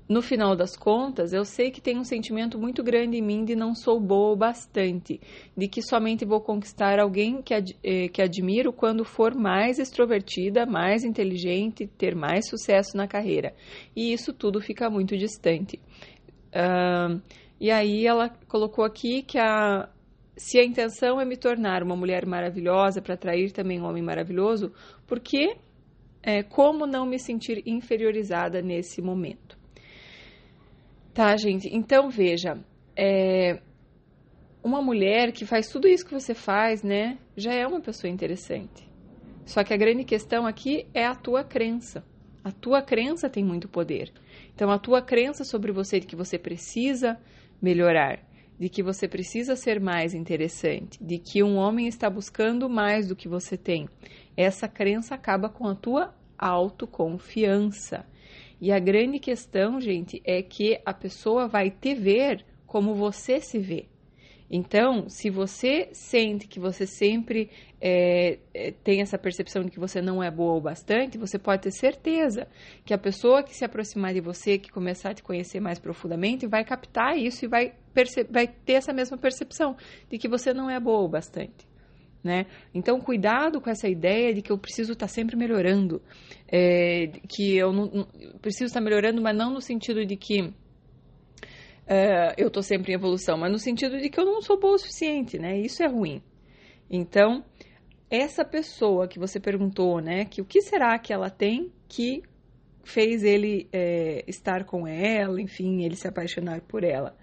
No 0.07 0.21
final 0.21 0.55
das 0.55 0.75
contas, 0.75 1.33
eu 1.33 1.43
sei 1.43 1.71
que 1.71 1.81
tenho 1.81 2.01
um 2.01 2.03
sentimento 2.03 2.59
muito 2.59 2.83
grande 2.83 3.17
em 3.17 3.21
mim 3.21 3.45
de 3.45 3.55
não 3.55 3.73
sou 3.73 3.99
boa 3.99 4.33
o 4.33 4.35
bastante, 4.35 5.19
de 5.57 5.67
que 5.67 5.81
somente 5.81 6.23
vou 6.25 6.41
conquistar 6.41 6.99
alguém 6.99 7.41
que, 7.41 7.53
ad, 7.53 7.75
eh, 7.83 8.09
que 8.09 8.21
admiro 8.21 8.71
quando 8.73 9.03
for 9.03 9.33
mais 9.35 9.79
extrovertida, 9.79 10.65
mais 10.67 11.03
inteligente, 11.03 11.87
ter 11.87 12.15
mais 12.15 12.47
sucesso 12.47 12.95
na 12.95 13.07
carreira. 13.07 13.55
E 13.95 14.11
isso 14.13 14.33
tudo 14.33 14.59
fica 14.61 14.89
muito 14.89 15.15
distante. 15.15 15.79
Uh, 16.49 17.21
e 17.59 17.69
aí 17.71 18.05
ela 18.05 18.29
colocou 18.47 18.85
aqui 18.85 19.21
que 19.21 19.37
a, 19.37 19.89
se 20.37 20.57
a 20.57 20.63
intenção 20.63 21.19
é 21.19 21.25
me 21.25 21.35
tornar 21.35 21.83
uma 21.83 21.95
mulher 21.95 22.25
maravilhosa 22.25 23.01
para 23.01 23.15
atrair 23.15 23.51
também 23.51 23.81
um 23.81 23.85
homem 23.85 24.01
maravilhoso, 24.01 24.71
por 25.05 25.19
que, 25.19 25.57
é, 26.23 26.41
como 26.43 26.87
não 26.87 27.05
me 27.05 27.19
sentir 27.19 27.61
inferiorizada 27.65 28.61
nesse 28.61 29.01
momento? 29.01 29.57
Tá, 31.13 31.35
gente? 31.35 31.67
Então 31.71 32.09
veja, 32.09 32.57
é, 32.95 33.61
uma 34.63 34.81
mulher 34.81 35.33
que 35.33 35.45
faz 35.45 35.67
tudo 35.67 35.87
isso 35.87 36.05
que 36.05 36.13
você 36.13 36.33
faz, 36.33 36.83
né, 36.83 37.17
já 37.35 37.53
é 37.53 37.67
uma 37.67 37.81
pessoa 37.81 38.09
interessante. 38.09 38.87
Só 39.45 39.63
que 39.63 39.73
a 39.73 39.77
grande 39.77 40.03
questão 40.03 40.45
aqui 40.45 40.85
é 40.93 41.05
a 41.05 41.15
tua 41.15 41.43
crença. 41.43 42.03
A 42.43 42.51
tua 42.51 42.81
crença 42.81 43.29
tem 43.29 43.43
muito 43.43 43.67
poder. 43.67 44.11
Então, 44.53 44.71
a 44.71 44.79
tua 44.79 45.01
crença 45.01 45.43
sobre 45.43 45.71
você 45.71 45.99
de 45.99 46.07
que 46.07 46.15
você 46.15 46.37
precisa 46.37 47.19
melhorar, 47.61 48.19
de 48.57 48.69
que 48.69 48.81
você 48.81 49.07
precisa 49.07 49.55
ser 49.55 49.79
mais 49.79 50.13
interessante, 50.13 51.03
de 51.03 51.17
que 51.17 51.43
um 51.43 51.57
homem 51.57 51.87
está 51.87 52.09
buscando 52.09 52.69
mais 52.69 53.07
do 53.07 53.15
que 53.15 53.27
você 53.27 53.57
tem, 53.57 53.87
essa 54.35 54.67
crença 54.67 55.15
acaba 55.15 55.49
com 55.49 55.67
a 55.67 55.75
tua 55.75 56.13
autoconfiança. 56.37 58.05
E 58.61 58.71
a 58.71 58.79
grande 58.79 59.19
questão, 59.19 59.79
gente, 59.79 60.21
é 60.25 60.41
que 60.41 60.79
a 60.85 60.93
pessoa 60.93 61.47
vai 61.47 61.69
te 61.69 61.93
ver 61.93 62.45
como 62.65 62.95
você 62.95 63.39
se 63.39 63.59
vê. 63.59 63.87
Então, 64.51 65.07
se 65.07 65.29
você 65.29 65.89
sente 65.93 66.47
que 66.47 66.59
você 66.59 66.87
sempre 66.87 67.49
é, 67.81 68.39
é, 68.53 68.71
tem 68.71 69.01
essa 69.01 69.17
percepção 69.17 69.63
de 69.63 69.71
que 69.71 69.79
você 69.79 70.01
não 70.01 70.21
é 70.21 70.29
boa 70.29 70.53
o 70.55 70.61
bastante, 70.61 71.17
você 71.17 71.39
pode 71.39 71.63
ter 71.63 71.71
certeza 71.71 72.47
que 72.83 72.93
a 72.93 72.97
pessoa 72.97 73.43
que 73.43 73.55
se 73.55 73.63
aproximar 73.63 74.13
de 74.13 74.19
você, 74.19 74.57
que 74.57 74.69
começar 74.69 75.11
a 75.11 75.13
te 75.13 75.23
conhecer 75.23 75.59
mais 75.59 75.79
profundamente, 75.79 76.45
vai 76.45 76.65
captar 76.65 77.17
isso 77.17 77.45
e 77.45 77.47
vai, 77.47 77.73
vai 78.29 78.47
ter 78.47 78.73
essa 78.73 78.91
mesma 78.91 79.17
percepção 79.17 79.77
de 80.09 80.17
que 80.17 80.27
você 80.27 80.53
não 80.53 80.69
é 80.69 80.79
boa 80.79 81.01
o 81.01 81.07
bastante. 81.07 81.67
Né? 82.21 82.47
Então, 82.73 82.99
cuidado 82.99 83.61
com 83.61 83.69
essa 83.69 83.87
ideia 83.87 84.33
de 84.33 84.41
que 84.41 84.51
eu 84.51 84.57
preciso 84.57 84.91
estar 84.91 85.07
sempre 85.07 85.37
melhorando, 85.37 86.01
é, 86.51 87.07
que 87.29 87.55
eu 87.55 87.71
não, 87.71 88.05
preciso 88.41 88.65
estar 88.65 88.81
melhorando, 88.81 89.21
mas 89.21 89.37
não 89.37 89.53
no 89.53 89.61
sentido 89.61 90.05
de 90.05 90.17
que 90.17 90.41
uh, 90.41 92.33
eu 92.37 92.47
estou 92.47 92.61
sempre 92.61 92.91
em 92.91 92.95
evolução, 92.95 93.37
mas 93.37 93.49
no 93.49 93.57
sentido 93.57 93.97
de 93.97 94.09
que 94.09 94.19
eu 94.19 94.25
não 94.25 94.41
sou 94.41 94.59
boa 94.59 94.75
o 94.75 94.77
suficiente, 94.77 95.39
né? 95.39 95.57
Isso 95.59 95.81
é 95.81 95.87
ruim. 95.87 96.21
Então, 96.89 97.45
essa 98.09 98.43
pessoa 98.43 99.07
que 99.07 99.19
você 99.19 99.39
perguntou, 99.39 99.99
né, 100.01 100.25
que 100.25 100.41
o 100.41 100.45
que 100.45 100.61
será 100.61 100.97
que 100.97 101.13
ela 101.13 101.29
tem 101.29 101.71
que 101.87 102.23
fez 102.83 103.23
ele 103.23 103.67
é, 103.71 104.23
estar 104.27 104.63
com 104.65 104.87
ela, 104.87 105.39
enfim, 105.39 105.83
ele 105.83 105.95
se 105.95 106.07
apaixonar 106.07 106.61
por 106.61 106.83
ela. 106.83 107.15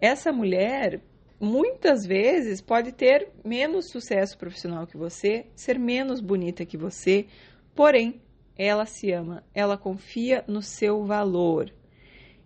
Essa 0.00 0.32
mulher, 0.32 1.00
muitas 1.40 2.04
vezes, 2.04 2.60
pode 2.60 2.92
ter 2.92 3.30
menos 3.44 3.90
sucesso 3.90 4.36
profissional 4.36 4.86
que 4.86 4.96
você, 4.96 5.46
ser 5.54 5.78
menos 5.78 6.20
bonita 6.20 6.66
que 6.66 6.76
você, 6.76 7.26
porém, 7.74 8.20
ela 8.58 8.86
se 8.86 9.12
ama, 9.12 9.44
ela 9.54 9.76
confia 9.76 10.44
no 10.48 10.62
seu 10.62 11.04
valor. 11.04 11.72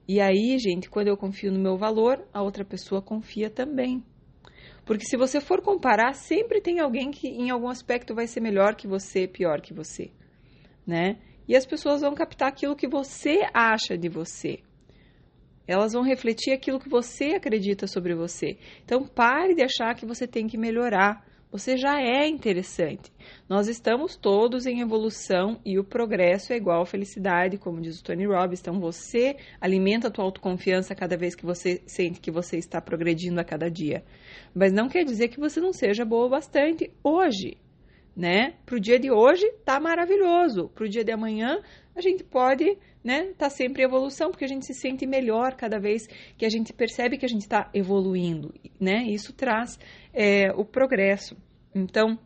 E 0.06 0.20
aí, 0.20 0.58
gente, 0.58 0.90
quando 0.90 1.08
eu 1.08 1.16
confio 1.16 1.52
no 1.52 1.58
meu 1.58 1.76
valor, 1.76 2.26
a 2.32 2.42
outra 2.42 2.64
pessoa 2.64 3.00
confia 3.00 3.48
também. 3.48 4.04
Porque 4.90 5.06
se 5.06 5.16
você 5.16 5.40
for 5.40 5.62
comparar, 5.62 6.14
sempre 6.14 6.60
tem 6.60 6.80
alguém 6.80 7.12
que 7.12 7.28
em 7.28 7.48
algum 7.48 7.68
aspecto 7.68 8.12
vai 8.12 8.26
ser 8.26 8.40
melhor 8.40 8.74
que 8.74 8.88
você, 8.88 9.28
pior 9.28 9.60
que 9.60 9.72
você, 9.72 10.10
né? 10.84 11.16
E 11.46 11.54
as 11.54 11.64
pessoas 11.64 12.00
vão 12.00 12.12
captar 12.12 12.48
aquilo 12.48 12.74
que 12.74 12.88
você 12.88 13.48
acha 13.54 13.96
de 13.96 14.08
você. 14.08 14.58
Elas 15.64 15.92
vão 15.92 16.02
refletir 16.02 16.52
aquilo 16.52 16.80
que 16.80 16.88
você 16.88 17.34
acredita 17.36 17.86
sobre 17.86 18.16
você. 18.16 18.58
Então 18.84 19.06
pare 19.06 19.54
de 19.54 19.62
achar 19.62 19.94
que 19.94 20.04
você 20.04 20.26
tem 20.26 20.48
que 20.48 20.58
melhorar. 20.58 21.24
Você 21.52 21.76
já 21.76 22.00
é 22.00 22.28
interessante. 22.28 23.10
Nós 23.48 23.66
estamos 23.66 24.14
todos 24.14 24.66
em 24.66 24.80
evolução 24.80 25.60
e 25.64 25.80
o 25.80 25.84
progresso 25.84 26.52
é 26.52 26.56
igual 26.56 26.82
à 26.82 26.86
felicidade, 26.86 27.58
como 27.58 27.80
diz 27.80 27.98
o 27.98 28.04
Tony 28.04 28.24
Robbins. 28.24 28.60
Então 28.60 28.78
você 28.78 29.36
alimenta 29.60 30.06
a 30.06 30.10
tua 30.12 30.24
autoconfiança 30.24 30.94
cada 30.94 31.16
vez 31.16 31.34
que 31.34 31.44
você 31.44 31.82
sente 31.86 32.20
que 32.20 32.30
você 32.30 32.56
está 32.56 32.80
progredindo 32.80 33.40
a 33.40 33.44
cada 33.44 33.68
dia. 33.68 34.04
Mas 34.54 34.72
não 34.72 34.88
quer 34.88 35.04
dizer 35.04 35.26
que 35.26 35.40
você 35.40 35.60
não 35.60 35.72
seja 35.72 36.04
boa 36.04 36.28
bastante 36.28 36.92
hoje, 37.02 37.56
né? 38.16 38.54
Para 38.64 38.76
o 38.76 38.80
dia 38.80 39.00
de 39.00 39.10
hoje 39.10 39.44
tá 39.64 39.80
maravilhoso. 39.80 40.68
Para 40.68 40.84
o 40.84 40.88
dia 40.88 41.02
de 41.02 41.10
amanhã 41.10 41.60
a 41.96 42.00
gente 42.00 42.22
pode, 42.22 42.78
né? 43.02 43.32
Tá 43.36 43.48
sempre 43.48 43.82
em 43.82 43.86
evolução 43.86 44.30
porque 44.30 44.44
a 44.44 44.48
gente 44.48 44.66
se 44.66 44.74
sente 44.74 45.06
melhor 45.06 45.54
cada 45.54 45.78
vez 45.78 46.06
que 46.36 46.44
a 46.44 46.50
gente 46.50 46.72
percebe 46.72 47.16
que 47.16 47.24
a 47.24 47.28
gente 47.28 47.42
está 47.42 47.70
evoluindo, 47.72 48.54
né? 48.78 49.04
Isso 49.04 49.32
traz 49.32 49.78
é, 50.12 50.52
o 50.52 50.64
progresso. 50.64 51.36
Então, 51.74 52.18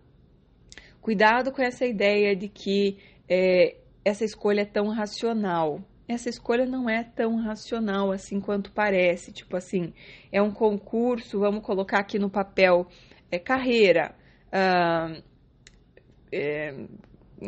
cuidado 1.01 1.53
com 1.53 1.63
essa 1.63 1.87
ideia 1.87 2.35
de 2.35 2.49
que 2.49 2.99
é, 3.29 3.77
essa 4.05 4.25
escolha 4.25 4.63
é 4.63 4.67
tão 4.67 4.89
racional. 4.89 5.81
Essa 6.07 6.29
escolha 6.29 6.67
não 6.67 6.89
é 6.91 7.03
tão 7.03 7.37
racional 7.37 8.13
assim 8.13 8.41
quanto 8.41 8.73
parece. 8.73 9.33
Tipo 9.33 9.57
assim, 9.57 9.93
é 10.31 10.43
um 10.43 10.51
concurso, 10.51 11.39
vamos 11.39 11.65
colocar 11.65 12.01
aqui 12.01 12.19
no 12.19 12.29
papel, 12.29 12.87
é 13.31 13.39
carreira, 13.39 14.15
ah, 14.53 15.17
é, 16.31 16.87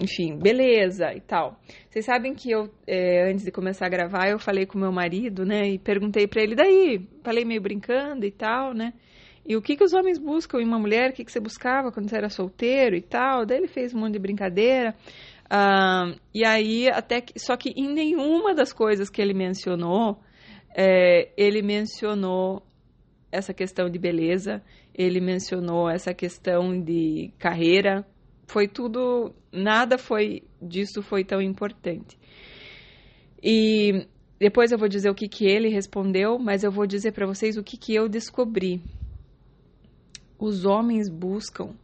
enfim, 0.01 0.37
beleza 0.37 1.13
e 1.15 1.21
tal. 1.21 1.59
Vocês 1.89 2.05
sabem 2.05 2.35
que 2.35 2.51
eu, 2.51 2.71
é, 2.87 3.31
antes 3.31 3.45
de 3.45 3.51
começar 3.51 3.87
a 3.87 3.89
gravar, 3.89 4.29
eu 4.29 4.39
falei 4.39 4.67
com 4.67 4.79
meu 4.79 4.93
marido, 4.93 5.45
né, 5.45 5.69
e 5.69 5.79
perguntei 5.79 6.27
para 6.27 6.43
ele, 6.43 6.55
daí, 6.55 7.07
falei 7.23 7.45
meio 7.45 7.61
brincando 7.61 8.25
e 8.25 8.31
tal, 8.31 8.73
né, 8.75 8.93
e 9.49 9.57
o 9.57 9.63
que, 9.63 9.77
que 9.77 9.85
os 9.85 9.93
homens 9.93 10.19
buscam 10.19 10.61
em 10.61 10.65
uma 10.65 10.79
mulher? 10.79 11.11
O 11.11 11.13
que, 11.13 11.25
que 11.25 11.31
você 11.31 11.39
buscava 11.39 11.93
quando 11.93 12.09
você 12.11 12.17
era 12.17 12.29
solteiro 12.29 12.97
e 12.97 13.01
tal? 13.01 13.47
Daí 13.47 13.59
ele 13.59 13.69
fez 13.69 13.95
um 13.95 14.01
monte 14.01 14.15
de 14.15 14.19
brincadeira. 14.19 14.93
Uh, 15.45 16.19
e 16.35 16.45
aí, 16.45 16.89
até 16.89 17.21
que, 17.21 17.39
só 17.39 17.57
que 17.57 17.71
em 17.77 17.89
nenhuma 17.89 18.55
das 18.55 18.73
coisas 18.73 19.09
que 19.09 19.23
ele 19.23 19.33
mencionou, 19.33 20.19
é, 20.77 21.31
ele 21.37 21.63
mencionou 21.63 22.61
essa 23.31 23.55
questão 23.55 23.89
de 23.89 23.99
beleza, 23.99 24.61
ele 24.93 25.21
mencionou 25.21 25.89
essa 25.89 26.13
questão 26.13 26.81
de 26.81 27.33
carreira. 27.39 28.05
Foi 28.47 28.69
tudo, 28.69 29.35
nada 29.53 29.99
foi 29.99 30.43
disso 30.63 31.03
foi 31.03 31.25
tão 31.25 31.43
importante. 31.43 32.19
E 33.43 34.07
depois 34.39 34.73
eu 34.73 34.79
vou 34.79 34.89
dizer 34.89 35.11
o 35.11 35.15
que, 35.15 35.29
que 35.29 35.47
ele 35.47 35.69
respondeu, 35.69 36.39
mas 36.39 36.63
eu 36.63 36.71
vou 36.71 36.87
dizer 36.87 37.13
para 37.13 37.27
vocês 37.27 37.57
o 37.57 37.63
que, 37.63 37.77
que 37.77 37.95
eu 37.95 38.09
descobri 38.09 38.81
os 40.39 40.65
homens 40.65 41.09
buscam 41.09 41.75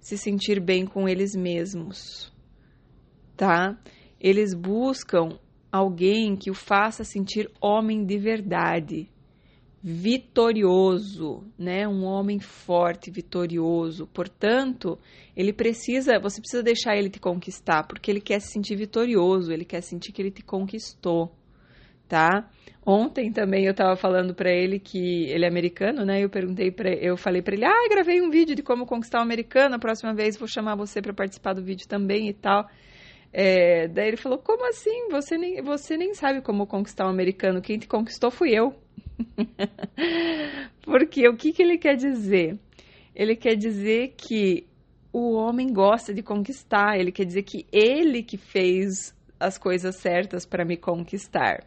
se 0.00 0.16
sentir 0.18 0.60
bem 0.60 0.86
com 0.86 1.08
eles 1.08 1.34
mesmos, 1.34 2.32
tá? 3.36 3.78
Eles 4.20 4.54
buscam 4.54 5.38
alguém 5.70 6.36
que 6.36 6.50
o 6.50 6.54
faça 6.54 7.04
sentir 7.04 7.50
homem 7.60 8.04
de 8.04 8.18
verdade, 8.18 9.08
vitorioso, 9.86 11.44
né? 11.58 11.86
Um 11.86 12.04
homem 12.04 12.40
forte, 12.40 13.10
vitorioso. 13.10 14.06
Portanto, 14.06 14.98
ele 15.36 15.52
precisa, 15.52 16.18
você 16.18 16.40
precisa 16.40 16.62
deixar 16.62 16.96
ele 16.96 17.10
te 17.10 17.20
conquistar, 17.20 17.86
porque 17.86 18.10
ele 18.10 18.22
quer 18.22 18.40
se 18.40 18.50
sentir 18.50 18.76
vitorioso, 18.76 19.52
ele 19.52 19.66
quer 19.66 19.82
sentir 19.82 20.10
que 20.10 20.22
ele 20.22 20.30
te 20.30 20.42
conquistou, 20.42 21.30
tá? 22.08 22.48
Ontem 22.86 23.30
também 23.30 23.66
eu 23.66 23.72
estava 23.72 23.94
falando 23.94 24.34
para 24.34 24.50
ele 24.50 24.78
que 24.78 25.24
ele 25.24 25.44
é 25.44 25.48
americano, 25.48 26.02
né? 26.02 26.24
Eu 26.24 26.30
perguntei 26.30 26.70
para 26.70 26.90
eu 26.94 27.14
falei 27.18 27.42
para 27.42 27.54
ele: 27.54 27.66
"Ah, 27.66 27.88
gravei 27.90 28.22
um 28.22 28.30
vídeo 28.30 28.56
de 28.56 28.62
como 28.62 28.86
conquistar 28.86 29.18
o 29.18 29.20
um 29.20 29.24
americano, 29.24 29.74
a 29.74 29.78
próxima 29.78 30.14
vez 30.14 30.38
vou 30.38 30.48
chamar 30.48 30.76
você 30.76 31.02
para 31.02 31.12
participar 31.12 31.52
do 31.52 31.62
vídeo 31.62 31.86
também 31.86 32.26
e 32.30 32.32
tal". 32.32 32.66
É, 33.36 33.88
daí 33.88 34.06
ele 34.06 34.16
falou: 34.16 34.38
"Como 34.38 34.64
assim? 34.68 35.08
Você 35.10 35.36
nem 35.36 35.60
você 35.60 35.96
nem 35.96 36.14
sabe 36.14 36.40
como 36.40 36.68
conquistar 36.68 37.04
um 37.04 37.10
americano. 37.10 37.60
Quem 37.60 37.78
te 37.80 37.88
conquistou 37.88 38.30
fui 38.30 38.50
eu". 38.56 38.72
Porque 40.82 41.28
o 41.28 41.36
que 41.36 41.52
que 41.52 41.60
ele 41.60 41.76
quer 41.76 41.96
dizer? 41.96 42.56
Ele 43.12 43.34
quer 43.34 43.56
dizer 43.56 44.14
que 44.16 44.64
o 45.12 45.32
homem 45.32 45.72
gosta 45.72 46.14
de 46.14 46.22
conquistar, 46.22 46.96
ele 46.96 47.10
quer 47.10 47.24
dizer 47.24 47.42
que 47.42 47.66
ele 47.72 48.22
que 48.22 48.36
fez 48.36 49.12
as 49.38 49.58
coisas 49.58 49.96
certas 49.96 50.46
para 50.46 50.64
me 50.64 50.76
conquistar. 50.76 51.64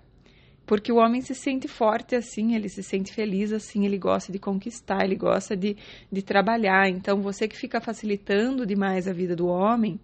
Porque 0.65 0.91
o 0.91 0.97
homem 0.97 1.21
se 1.21 1.36
sente 1.36 1.67
forte 1.67 2.15
assim, 2.15 2.55
ele 2.55 2.69
se 2.69 2.83
sente 2.83 3.13
feliz 3.13 3.51
assim, 3.51 3.86
ele 3.86 3.97
gosta 3.97 4.31
de 4.31 4.39
conquistar, 4.39 5.03
ele 5.03 5.15
gosta 5.15 5.55
de, 5.55 5.77
de 6.12 6.21
trabalhar. 6.21 6.89
Então, 6.89 7.21
você 7.21 7.47
que 7.47 7.57
fica 7.57 7.79
facilitando 7.79 8.65
demais 8.65 9.07
a 9.07 9.13
vida 9.13 9.33
do 9.33 9.47
homem, 9.47 9.97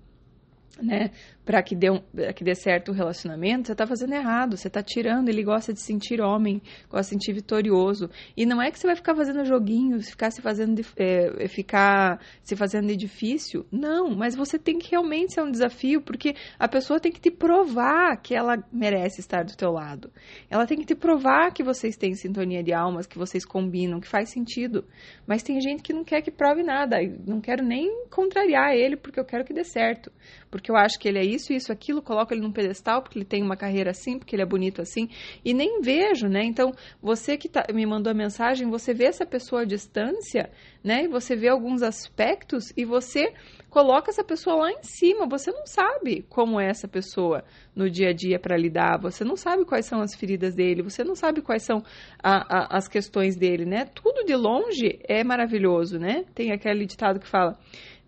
né, 0.82 1.12
para 1.46 1.62
que, 1.62 1.76
dê 1.76 1.92
um, 1.92 2.02
que 2.36 2.44
dê 2.44 2.56
certo 2.56 2.90
o 2.90 2.94
relacionamento, 2.94 3.68
você 3.68 3.74
está 3.74 3.86
fazendo 3.86 4.14
errado, 4.14 4.58
você 4.58 4.68
está 4.68 4.82
tirando. 4.82 5.30
Ele 5.30 5.44
gosta 5.44 5.74
de 5.74 5.82
sentir 5.82 6.22
homem, 6.22 6.62
gosta 6.90 7.04
de 7.04 7.22
sentir 7.22 7.34
vitorioso. 7.34 8.10
E 8.36 8.46
não 8.46 8.62
é 8.62 8.72
que 8.72 8.80
você 8.80 8.88
vai 8.88 8.96
ficar 8.96 9.16
fazendo 9.16 9.44
joguinhos, 9.46 10.10
ficar 10.10 10.32
se 10.32 10.42
fazendo, 10.42 10.76
de, 10.76 10.86
é, 10.96 11.48
ficar 11.48 12.20
se 12.44 12.56
fazendo 12.56 12.96
difícil. 12.96 13.66
Não, 13.72 14.16
mas 14.16 14.36
você 14.36 14.58
tem 14.58 14.80
que 14.80 14.92
realmente 14.92 15.34
ser 15.34 15.42
um 15.42 15.52
desafio, 15.52 16.02
porque 16.02 16.36
a 16.58 16.68
pessoa 16.68 17.00
tem 17.00 17.12
que 17.12 17.20
te 17.20 17.30
provar 17.30 18.16
que 18.22 18.34
ela 18.34 18.58
merece 18.72 19.20
estar 19.20 19.44
do 19.44 19.56
teu 19.56 19.72
lado. 19.72 20.12
Ela 20.50 20.66
tem 20.66 20.78
que 20.78 20.86
te 20.86 20.96
provar 20.96 21.52
que 21.52 21.64
vocês 21.64 21.98
têm 21.98 22.16
sintonia 22.16 22.64
de 22.64 22.74
almas, 22.74 23.06
que 23.06 23.18
vocês 23.18 23.46
combinam, 23.46 24.00
que 24.00 24.08
faz 24.08 24.30
sentido. 24.30 24.86
Mas 25.28 25.44
tem 25.44 25.60
gente 25.60 25.84
que 25.84 25.94
não 25.94 26.04
quer 26.04 26.22
que 26.22 26.32
prove 26.32 26.64
nada. 26.64 26.98
Não 27.28 27.42
quero 27.42 27.64
nem 27.64 28.06
contrariar 28.10 28.74
ele, 28.74 28.96
porque 28.96 29.20
eu 29.20 29.26
quero 29.26 29.44
que 29.44 29.54
dê 29.54 29.64
certo. 29.64 30.12
Porque 30.54 30.70
eu 30.70 30.76
acho 30.76 31.00
que 31.00 31.08
ele 31.08 31.18
é 31.18 31.26
isso, 31.26 31.52
isso, 31.52 31.72
aquilo, 31.72 32.00
coloco 32.00 32.32
ele 32.32 32.42
num 32.42 32.52
pedestal 32.52 33.02
porque 33.02 33.18
ele 33.18 33.26
tem 33.26 33.42
uma 33.42 33.58
carreira 33.58 33.90
assim, 33.90 34.20
porque 34.20 34.36
ele 34.36 34.44
é 34.44 34.46
bonito 34.46 34.84
assim, 34.84 35.10
e 35.44 35.52
nem 35.52 35.82
vejo, 35.82 36.28
né? 36.28 36.44
Então, 36.44 36.72
você 37.02 37.36
que 37.38 37.50
tá, 37.50 37.66
me 37.74 37.84
mandou 37.88 38.12
a 38.12 38.14
mensagem, 38.14 38.70
você 38.70 38.94
vê 38.94 39.06
essa 39.06 39.26
pessoa 39.26 39.64
à 39.64 39.66
distância, 39.66 40.52
né? 40.84 41.06
E 41.06 41.08
você 41.08 41.36
vê 41.36 41.48
alguns 41.48 41.82
aspectos 41.82 42.72
e 42.78 42.86
você 42.86 43.34
coloca 43.68 44.12
essa 44.12 44.24
pessoa 44.24 44.58
lá 44.58 44.72
em 44.72 44.84
cima. 44.84 45.26
Você 45.26 45.52
não 45.52 45.66
sabe 45.66 46.24
como 46.30 46.60
é 46.60 46.70
essa 46.70 46.88
pessoa 46.88 47.44
no 47.76 47.90
dia 47.90 48.10
a 48.10 48.14
dia 48.14 48.38
para 48.38 48.56
lidar, 48.56 49.02
você 49.02 49.24
não 49.24 49.36
sabe 49.36 49.66
quais 49.66 49.88
são 49.88 50.02
as 50.02 50.14
feridas 50.14 50.54
dele, 50.54 50.84
você 50.84 51.04
não 51.04 51.16
sabe 51.16 51.42
quais 51.42 51.64
são 51.64 51.82
a, 52.22 52.76
a, 52.76 52.78
as 52.78 52.88
questões 52.88 53.36
dele, 53.36 53.66
né? 53.66 53.86
Tudo 53.86 54.24
de 54.24 54.36
longe 54.36 55.00
é 55.10 55.24
maravilhoso, 55.24 55.98
né? 55.98 56.26
Tem 56.36 56.52
aquele 56.52 56.86
ditado 56.86 57.20
que 57.20 57.28
fala: 57.28 57.58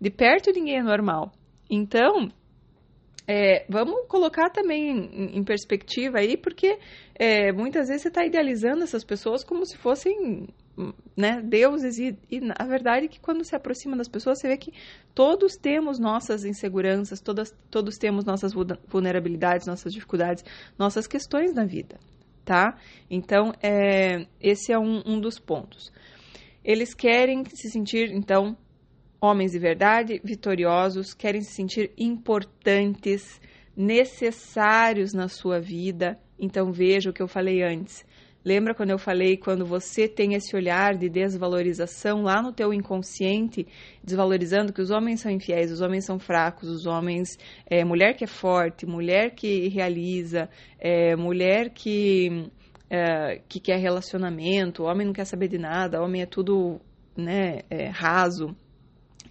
de 0.00 0.10
perto 0.10 0.52
ninguém 0.52 0.78
é 0.78 0.82
normal. 0.82 1.32
Então, 1.68 2.30
é, 3.28 3.66
vamos 3.68 4.06
colocar 4.06 4.50
também 4.50 4.88
em, 5.34 5.42
perspectiva 5.42 6.18
aí, 6.18 6.36
porque 6.36 6.78
é, 7.14 7.50
muitas 7.52 7.88
vezes 7.88 8.02
você 8.02 8.08
está 8.08 8.24
idealizando 8.24 8.84
essas 8.84 9.04
pessoas 9.04 9.42
como 9.42 9.66
se 9.66 9.76
fossem 9.76 10.48
né, 11.16 11.40
deuses, 11.42 11.98
e, 11.98 12.16
e 12.30 12.40
a 12.56 12.64
verdade 12.64 13.06
é 13.06 13.08
que 13.08 13.18
quando 13.18 13.44
se 13.44 13.56
aproxima 13.56 13.96
das 13.96 14.08
pessoas, 14.08 14.38
você 14.38 14.48
vê 14.48 14.56
que 14.56 14.72
todos 15.14 15.56
temos 15.56 15.98
nossas 15.98 16.44
inseguranças, 16.44 17.20
todas, 17.20 17.52
todos 17.70 17.96
temos 17.96 18.24
nossas 18.24 18.52
vulnerabilidades, 18.86 19.66
nossas 19.66 19.92
dificuldades, 19.92 20.44
nossas 20.78 21.06
questões 21.06 21.52
na 21.52 21.64
vida, 21.64 21.98
tá? 22.44 22.78
Então, 23.10 23.52
é, 23.60 24.26
esse 24.40 24.72
é 24.72 24.78
um, 24.78 25.02
um 25.04 25.18
dos 25.18 25.40
pontos. 25.40 25.90
Eles 26.62 26.94
querem 26.94 27.44
se 27.44 27.70
sentir, 27.70 28.12
então, 28.12 28.56
homens 29.20 29.52
de 29.52 29.58
verdade, 29.58 30.20
vitoriosos, 30.22 31.14
querem 31.14 31.40
se 31.40 31.52
sentir 31.52 31.92
importantes, 31.96 33.40
necessários 33.76 35.12
na 35.12 35.28
sua 35.28 35.60
vida. 35.60 36.18
Então, 36.38 36.72
veja 36.72 37.10
o 37.10 37.12
que 37.12 37.22
eu 37.22 37.28
falei 37.28 37.62
antes. 37.62 38.04
Lembra 38.46 38.74
quando 38.76 38.90
eu 38.90 38.98
falei 38.98 39.36
quando 39.36 39.66
você 39.66 40.06
tem 40.06 40.34
esse 40.34 40.54
olhar 40.54 40.96
de 40.96 41.08
desvalorização 41.08 42.22
lá 42.22 42.40
no 42.40 42.52
teu 42.52 42.72
inconsciente, 42.72 43.66
desvalorizando 44.04 44.72
que 44.72 44.80
os 44.80 44.92
homens 44.92 45.20
são 45.20 45.32
infiéis, 45.32 45.72
os 45.72 45.80
homens 45.80 46.04
são 46.04 46.16
fracos, 46.16 46.68
os 46.68 46.86
homens, 46.86 47.36
é, 47.68 47.84
mulher 47.84 48.14
que 48.14 48.22
é 48.22 48.28
forte, 48.28 48.86
mulher 48.86 49.34
que 49.34 49.66
realiza, 49.66 50.48
é, 50.78 51.16
mulher 51.16 51.70
que 51.70 52.48
é, 52.88 53.40
que 53.48 53.58
quer 53.58 53.78
relacionamento, 53.78 54.84
homem 54.84 55.06
não 55.08 55.12
quer 55.12 55.24
saber 55.24 55.48
de 55.48 55.58
nada, 55.58 56.00
homem 56.00 56.22
é 56.22 56.26
tudo, 56.26 56.80
né, 57.16 57.62
é, 57.68 57.88
raso. 57.88 58.56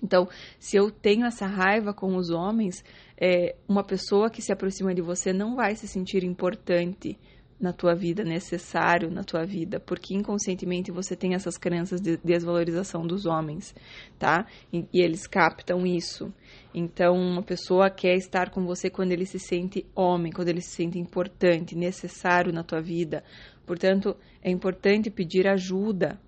Então, 0.04 0.28
se 0.60 0.78
eu 0.78 0.92
tenho 0.92 1.25
essa 1.25 1.46
raiva 1.46 1.94
com 1.94 2.16
os 2.16 2.30
homens, 2.30 2.84
é, 3.20 3.56
uma 3.68 3.84
pessoa 3.84 4.30
que 4.30 4.42
se 4.42 4.52
aproxima 4.52 4.94
de 4.94 5.02
você 5.02 5.32
não 5.34 5.56
vai 5.56 5.75
se 5.75 5.88
sentir 5.88 6.24
importante 6.24 7.18
na 7.60 7.72
tua 7.72 7.96
vida, 7.96 8.24
necessário 8.24 9.10
na 9.10 9.24
tua 9.24 9.46
vida, 9.46 9.80
porque 9.80 10.14
inconscientemente 10.14 10.92
você 10.92 11.16
tem 11.16 11.34
essas 11.34 11.58
crenças 11.58 12.02
de 12.02 12.18
desvalorização 12.18 13.08
dos 13.08 13.25
homens, 13.25 13.74
tá? 14.20 14.46
E, 14.74 14.86
e, 14.94 15.02
eles 15.02 15.25
captam 15.25 15.86
isso. 15.86 16.34
Então, 16.74 17.16
uma 17.16 17.42
pessoa 17.42 17.90
quer 17.90 18.16
estar 18.16 18.50
com 18.50 18.66
você 18.66 18.90
quando 18.90 19.14
ele 19.14 19.25
se 19.25 19.40
sente 19.40 19.86
homem, 19.96 20.32
quando 20.32 20.50
ele 20.50 20.62
se 20.62 20.75
sente 20.75 21.00
importante, 21.00 21.75
necessário 21.75 22.52
na 22.52 22.64
tua 22.64 22.82
vida. 22.82 23.24
Portanto, 23.66 24.18
é 24.42 24.52
importante 24.52 25.10
pedir 25.10 25.48
ajuda, 25.48 26.20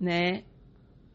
né? 0.00 0.42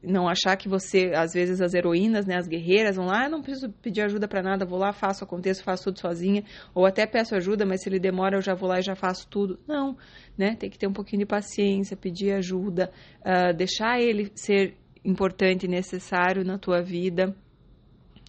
Não 0.02 0.28
achar 0.28 0.56
que 0.56 0.70
você, 0.70 1.12
às 1.16 1.34
vezes 1.34 1.60
as 1.62 1.74
heroínas, 1.74 2.26
né, 2.26 2.36
as 2.38 2.48
guerreiras 2.48 2.96
vão 2.96 3.06
lá, 3.06 3.26
ah, 3.26 3.30
não 3.30 3.42
preciso 3.42 3.70
pedir 3.82 4.02
ajuda 4.02 4.28
para 4.28 4.44
nada, 4.44 4.66
vou 4.66 4.78
lá, 4.78 4.94
faço, 4.94 5.24
aconteço, 5.24 5.64
faço 5.64 5.86
tudo 5.86 6.00
sozinha, 6.00 6.44
ou 6.74 6.86
até 6.86 7.06
peço 7.06 7.36
ajuda, 7.36 7.66
mas 7.66 7.82
se 7.82 7.90
ele 7.90 8.00
demora 8.00 8.38
eu 8.38 8.42
já 8.42 8.54
vou 8.54 8.70
lá 8.70 8.80
e 8.80 8.84
já 8.84 8.96
faço 8.96 9.28
tudo. 9.28 9.60
Não, 9.68 9.98
né, 10.38 10.56
tem 10.56 10.70
que 10.70 10.78
ter 10.78 10.88
um 10.88 10.94
pouquinho 10.94 11.22
de 11.22 11.26
paciência, 11.26 11.98
pedir 11.98 12.32
ajuda, 12.34 12.92
uh, 13.22 13.56
deixar 13.56 14.00
ele 14.00 14.32
ser 14.36 14.76
importante 15.04 15.66
e 15.66 15.70
necessário 15.70 16.44
na 16.44 16.58
tua 16.58 16.82
vida, 16.82 17.36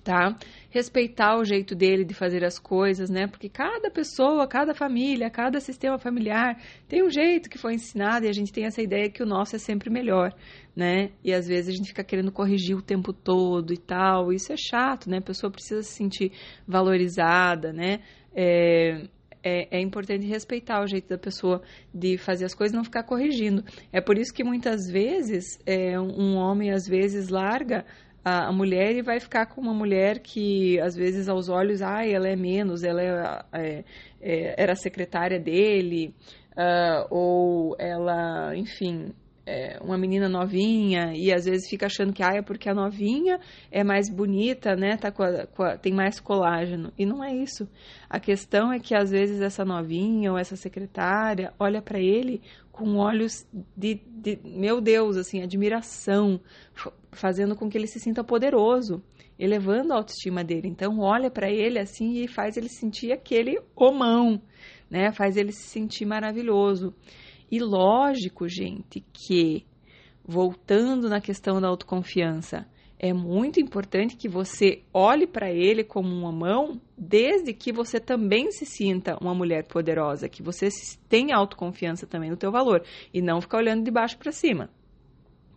tá? 0.01 0.37
Respeitar 0.71 1.37
o 1.37 1.45
jeito 1.45 1.75
dele 1.75 2.05
de 2.05 2.15
fazer 2.15 2.45
as 2.45 2.59
coisas, 2.59 3.11
né? 3.11 3.27
Porque 3.27 3.49
cada 3.49 3.91
pessoa, 3.91 4.47
cada 4.47 4.75
família, 4.75 5.31
cada 5.31 5.61
sistema 5.61 5.99
familiar 5.99 6.61
tem 6.89 7.05
um 7.05 7.11
jeito 7.11 7.49
que 7.49 7.59
foi 7.59 7.75
ensinado 7.75 8.27
e 8.27 8.29
a 8.29 8.33
gente 8.33 8.53
tem 8.53 8.65
essa 8.65 8.83
ideia 8.83 9.11
que 9.11 9.23
o 9.23 9.27
nosso 9.27 9.57
é 9.57 9.59
sempre 9.59 9.91
melhor, 9.91 10.35
né? 10.75 11.11
E 11.25 11.33
às 11.33 11.47
vezes 11.47 11.69
a 11.69 11.77
gente 11.77 11.89
fica 11.89 12.05
querendo 12.05 12.33
corrigir 12.33 12.77
o 12.77 12.83
tempo 12.83 13.13
todo 13.13 13.73
e 13.73 13.79
tal. 13.79 14.33
Isso 14.33 14.53
é 14.53 14.57
chato, 14.57 15.09
né? 15.09 15.19
A 15.19 15.23
pessoa 15.23 15.51
precisa 15.51 15.83
se 15.83 15.93
sentir 15.93 16.33
valorizada, 16.67 17.73
né? 17.73 18.01
É, 18.35 19.09
é, 19.43 19.79
é, 19.79 19.81
importante 19.81 20.27
respeitar 20.27 20.83
o 20.83 20.87
jeito 20.87 21.09
da 21.09 21.19
pessoa 21.19 21.63
de 21.95 22.19
fazer 22.19 22.45
as 22.45 22.55
coisas, 22.55 22.77
não 22.77 22.85
ficar 22.85 23.05
corrigindo. 23.05 23.65
É 23.93 24.01
por 24.01 24.19
isso 24.19 24.33
que 24.33 24.45
muitas 24.45 24.91
vezes 24.91 25.59
é, 25.65 25.99
um 25.99 26.37
homem 26.37 26.71
às 26.71 26.87
vezes 26.87 27.29
larga 27.29 27.85
a, 28.25 28.47
a, 28.47 28.53
mulher 28.53 28.95
e 28.95 29.03
vai 29.03 29.21
ficar 29.21 29.47
com 29.47 29.61
uma 29.61 29.75
mulher 29.75 30.19
que 30.19 30.79
às 30.81 30.95
vezes 30.95 31.29
aos 31.29 31.49
olhos, 31.49 31.83
ah, 31.83 32.07
ela 32.07 32.29
é 32.29 32.37
menos, 32.37 32.83
ela 32.83 33.03
é, 33.03 33.45
é, 33.53 33.85
é 34.21 34.55
era 34.57 34.75
secretária 34.75 35.39
dele, 35.39 36.15
uh, 36.53 37.07
ou 37.11 37.77
ela, 37.79 38.57
enfim, 38.57 39.13
é 39.49 39.79
uma 39.81 39.97
menina 39.97 40.29
novinha 40.29 41.13
e 41.15 41.33
às 41.33 41.47
vezes 41.47 41.71
fica 41.71 41.87
achando 41.87 42.13
que 42.13 42.23
ah, 42.23 42.35
é 42.35 42.43
porque 42.43 42.69
a 42.69 42.75
novinha 42.75 43.41
é 43.71 43.83
mais 43.83 44.11
bonita, 44.11 44.77
né? 44.77 44.99
Tá 44.99 45.11
com 45.11 45.23
a, 45.23 45.47
com 45.47 45.63
a, 45.63 45.79
tem 45.79 45.95
mais 45.95 46.21
colágeno. 46.21 46.93
E 46.99 47.07
não 47.07 47.25
é 47.25 47.35
isso. 47.35 47.67
A 48.11 48.21
questão 48.21 48.71
é 48.71 48.79
que 48.79 48.95
às 48.95 49.11
vezes 49.11 49.41
essa 49.41 49.65
novinha 49.65 50.31
ou 50.31 50.39
essa 50.39 50.55
secretária 50.55 51.55
olha 51.59 51.81
para 51.81 51.99
ele 51.99 52.43
com 52.71 52.97
olhos 52.97 53.47
de, 53.77 54.01
de, 54.07 54.39
meu 54.45 54.81
Deus, 54.81 55.17
assim, 55.17 55.43
admiração, 55.43 56.41
fazendo 57.11 57.57
com 57.57 57.69
que 57.69 57.77
ele 57.77 57.89
se 57.89 57.99
sinta 57.99 58.23
poderoso, 58.23 59.03
elevando 59.39 59.93
a 59.95 59.97
autoestima 59.97 60.45
dele. 60.45 60.69
Então 60.69 61.01
olha 61.01 61.31
para 61.31 61.51
ele 61.51 61.79
assim 61.79 62.23
e 62.23 62.29
faz 62.29 62.57
ele 62.57 62.69
sentir 62.69 63.13
aquele 63.13 63.59
homão, 63.75 64.41
né? 64.91 65.11
Faz 65.11 65.37
ele 65.39 65.53
se 65.53 65.69
sentir 65.71 66.05
maravilhoso. 66.05 66.95
E 67.51 67.59
lógico, 67.59 68.49
gente, 68.49 69.05
que 69.13 69.65
voltando 70.25 71.09
na 71.09 71.21
questão 71.21 71.61
da 71.61 71.69
autoconfiança, 71.69 72.67
é 72.99 73.13
muito 73.13 73.61
importante 73.61 74.17
que 74.17 74.29
você 74.29 74.83
olhe 74.93 75.27
para 75.27 75.51
ele 75.51 75.85
como 75.85 76.09
uma 76.09 76.33
mão, 76.33 76.81
desde 76.97 77.55
que 77.55 77.73
você 77.73 78.01
também 78.01 78.51
se 78.51 78.67
sinta 78.67 79.17
uma 79.21 79.35
mulher 79.35 79.67
poderosa, 79.67 80.29
que 80.29 80.43
você 80.43 80.69
tenha 81.09 81.37
autoconfiança 81.37 82.07
também 82.07 82.29
no 82.29 82.37
teu 82.37 82.51
valor 82.51 82.83
e 83.15 83.23
não 83.23 83.41
ficar 83.41 83.59
olhando 83.59 83.85
de 83.85 83.91
baixo 83.91 84.19
para 84.19 84.33
cima 84.33 84.69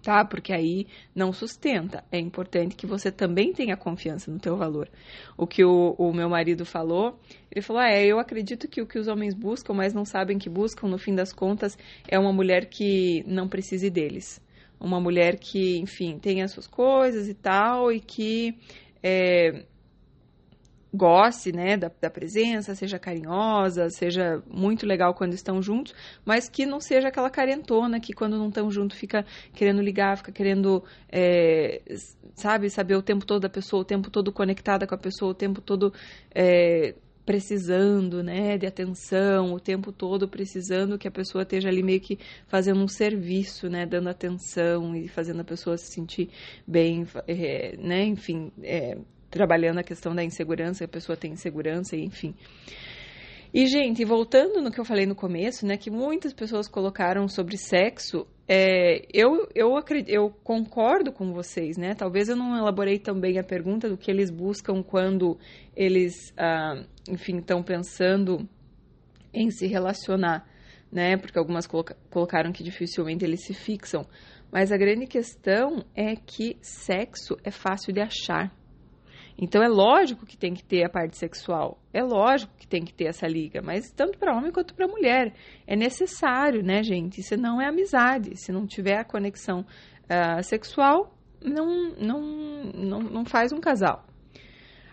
tá? 0.02 0.26
Porque 0.26 0.52
aí 0.54 0.88
não 1.16 1.32
sustenta. 1.32 2.04
É 2.12 2.20
importante 2.20 2.76
que 2.76 2.86
você 2.86 3.12
também 3.12 3.54
tenha 3.54 3.78
confiança 3.78 4.32
no 4.32 4.40
teu 4.40 4.58
valor. 4.58 4.90
O 5.38 5.46
que 5.48 5.64
o, 5.64 5.96
o 5.98 6.14
meu 6.14 6.30
marido 6.30 6.66
falou, 6.66 7.20
ele 7.52 7.62
falou: 7.62 7.82
ah, 7.82 7.90
é, 7.90 8.06
eu 8.06 8.20
acredito 8.20 8.68
que 8.68 8.82
o 8.82 8.88
que 8.88 9.00
os 9.00 9.08
homens 9.08 9.34
buscam, 9.34 9.74
mas 9.74 9.94
não 9.94 10.06
sabem 10.06 10.38
que 10.38 10.50
buscam, 10.50 10.88
no 10.88 10.98
fim 10.98 11.16
das 11.16 11.32
contas, 11.32 11.78
é 12.08 12.18
uma 12.18 12.34
mulher 12.34 12.66
que 12.66 13.24
não 13.28 13.48
precise 13.48 13.90
deles. 13.90 14.42
Uma 14.80 15.00
mulher 15.00 15.38
que, 15.38 15.78
enfim, 15.78 16.18
tem 16.18 16.42
as 16.42 16.52
suas 16.52 16.66
coisas 16.66 17.28
e 17.28 17.36
tal, 17.36 17.92
e 17.92 18.00
que 18.00 18.58
é, 19.04 19.64
goste, 20.94 21.52
né, 21.54 21.78
da, 21.78 21.90
da, 22.02 22.10
presença, 22.10 22.76
seja 22.76 23.00
carinhosa, 23.00 23.90
seja 23.90 24.44
muito 24.48 24.86
legal 24.86 25.14
quando 25.14 25.34
estão 25.34 25.62
juntos, 25.62 25.96
mas 26.26 26.50
que 26.50 26.66
não 26.66 26.80
seja 26.82 27.08
aquela 27.08 27.30
carentona 27.30 28.00
que 28.00 28.14
quando 28.14 28.38
não 28.38 28.50
estão 28.50 28.70
juntos 28.70 28.98
fica 28.98 29.26
querendo 29.54 29.82
ligar, 29.82 30.18
fica 30.18 30.32
querendo, 30.32 30.84
é, 31.10 31.82
sabe, 32.36 32.70
saber 32.70 32.96
o 32.96 33.02
tempo 33.02 33.26
todo 33.26 33.42
da 33.42 33.50
pessoa, 33.50 33.82
o 33.82 33.86
tempo 33.86 34.10
todo 34.10 34.34
conectada 34.34 34.86
com 34.86 34.96
a 34.96 34.98
pessoa, 34.98 35.32
o 35.32 35.36
tempo 35.36 35.62
todo 35.62 35.94
é, 36.36 36.94
precisando, 37.26 38.22
né, 38.22 38.58
de 38.58 38.66
atenção, 38.66 39.54
o 39.54 39.60
tempo 39.60 39.94
todo 39.94 40.28
precisando 40.28 40.98
que 40.98 41.08
a 41.08 41.12
pessoa 41.12 41.44
esteja 41.44 41.70
ali 41.70 41.82
meio 41.82 42.02
que 42.02 42.20
fazendo 42.48 42.82
um 42.82 42.88
serviço, 42.88 43.70
né, 43.70 43.86
dando 43.86 44.10
atenção 44.10 44.94
e 44.94 45.08
fazendo 45.08 45.40
a 45.40 45.46
pessoa 45.46 45.78
se 45.78 45.94
sentir 45.94 46.30
bem, 46.68 47.08
é, 47.28 47.78
né, 47.78 48.04
enfim, 48.04 48.52
é, 48.62 48.98
trabalhando 49.32 49.80
a 49.80 49.84
questão 49.84 50.14
da 50.14 50.24
insegurança, 50.24 50.86
a 50.86 50.88
pessoa 50.88 51.18
tem 51.18 51.32
insegurança, 51.32 51.96
enfim. 51.96 52.36
E, 53.54 53.66
gente, 53.66 54.06
voltando 54.06 54.62
no 54.62 54.72
que 54.72 54.80
eu 54.80 54.86
falei 54.86 55.06
no 55.06 55.16
começo, 55.16 55.66
né, 55.66 55.76
que 55.76 55.90
muitas 55.90 56.34
pessoas 56.34 56.68
colocaram 56.70 57.28
sobre 57.28 57.58
sexo, 57.58 58.26
é, 58.48 59.06
eu, 59.14 59.48
eu, 59.56 59.76
acredito, 59.76 60.10
eu 60.10 60.30
concordo 60.44 61.12
com 61.12 61.34
vocês, 61.34 61.78
né? 61.78 61.94
Talvez 61.94 62.28
eu 62.28 62.36
não 62.36 62.58
elaborei 62.58 63.00
também 63.00 63.40
a 63.40 63.44
pergunta 63.44 63.90
do 63.90 63.98
que 63.98 64.12
eles 64.12 64.30
buscam 64.30 64.84
quando 64.84 65.38
eles, 65.76 66.34
ah, 66.38 66.84
enfim, 67.10 67.38
estão 67.38 67.64
pensando 67.64 68.48
em 69.34 69.50
se 69.50 69.68
relacionar, 69.68 70.46
né? 70.92 71.18
Porque 71.18 71.40
algumas 71.40 71.66
coloca 71.66 71.96
colocaram 72.10 72.52
que 72.52 72.64
dificilmente 72.64 73.24
eles 73.24 73.46
se 73.46 73.54
fixam. 73.54 74.06
Mas 74.52 74.72
a 74.72 74.78
grande 74.78 75.08
questão 75.08 75.86
é 75.96 76.16
que 76.16 76.58
sexo 76.62 77.38
é 77.44 77.52
fácil 77.52 77.94
de 77.94 78.02
achar. 78.02 78.54
Então 79.38 79.64
é 79.64 79.68
lógico 79.68 80.26
que 80.26 80.38
tem 80.38 80.54
que 80.54 80.64
ter 80.64 80.84
a 80.84 80.90
parte 80.90 81.18
sexual, 81.18 81.80
é 81.94 82.04
lógico 82.04 82.54
que 82.58 82.68
tem 82.68 82.84
que 82.84 82.94
ter 82.94 83.06
essa 83.06 83.28
liga, 83.28 83.62
mas 83.62 83.92
tanto 83.92 84.18
para 84.18 84.36
homem 84.36 84.52
quanto 84.52 84.74
para 84.74 84.88
mulher 84.88 85.34
é 85.66 85.76
necessário, 85.76 86.64
né, 86.64 86.84
gente? 86.84 87.20
Isso 87.20 87.36
não 87.38 87.62
é 87.62 87.68
amizade. 87.68 88.36
Se 88.36 88.52
não 88.52 88.66
tiver 88.66 88.98
a 88.98 89.04
conexão 89.04 89.62
uh, 89.62 90.44
sexual, 90.44 91.16
não, 91.44 91.96
não, 91.98 92.22
não, 92.74 93.00
não 93.00 93.26
faz 93.26 93.52
um 93.52 93.60
casal. 93.60 94.06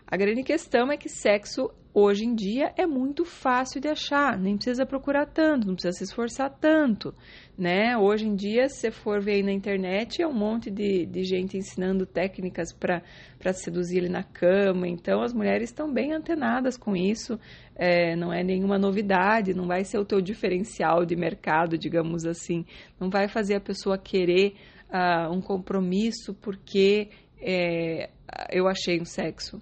A 0.07 0.16
grande 0.16 0.42
questão 0.42 0.90
é 0.90 0.96
que 0.96 1.09
sexo 1.09 1.70
hoje 1.92 2.24
em 2.24 2.35
dia 2.35 2.72
é 2.77 2.87
muito 2.87 3.24
fácil 3.24 3.81
de 3.81 3.88
achar, 3.88 4.38
nem 4.38 4.57
precisa 4.57 4.87
procurar 4.87 5.27
tanto, 5.27 5.66
não 5.66 5.74
precisa 5.74 5.96
se 5.96 6.05
esforçar 6.05 6.51
tanto, 6.51 7.14
né? 7.57 7.96
Hoje 7.96 8.27
em 8.27 8.35
dia, 8.35 8.68
se 8.68 8.81
você 8.81 8.90
for 8.90 9.20
ver 9.20 9.37
aí 9.37 9.42
na 9.42 9.53
internet, 9.53 10.22
é 10.22 10.27
um 10.27 10.33
monte 10.33 10.70
de, 10.70 11.07
de 11.07 11.24
gente 11.24 11.57
ensinando 11.57 12.07
técnicas 12.07 12.72
para 12.72 13.03
seduzir 13.53 13.98
ele 13.98 14.09
na 14.09 14.22
cama, 14.22 14.87
então 14.87 15.22
as 15.22 15.33
mulheres 15.33 15.70
estão 15.70 15.92
bem 15.92 16.12
antenadas 16.12 16.77
com 16.77 16.94
isso, 16.94 17.38
é, 17.74 18.14
não 18.14 18.33
é 18.33 18.42
nenhuma 18.42 18.79
novidade, 18.79 19.55
não 19.55 19.66
vai 19.66 19.85
ser 19.85 19.98
o 19.98 20.05
teu 20.05 20.20
diferencial 20.20 21.05
de 21.05 21.16
mercado, 21.16 21.79
digamos 21.79 22.24
assim, 22.27 22.64
não 23.01 23.11
vai 23.11 23.29
fazer 23.29 23.57
a 23.57 23.61
pessoa 23.61 23.98
querer 23.98 24.55
uh, 24.90 25.33
um 25.33 25.40
compromisso 25.40 26.35
porque 26.35 27.09
é, 27.40 28.11
eu 28.51 28.68
achei 28.68 29.01
um 29.01 29.05
sexo 29.05 29.61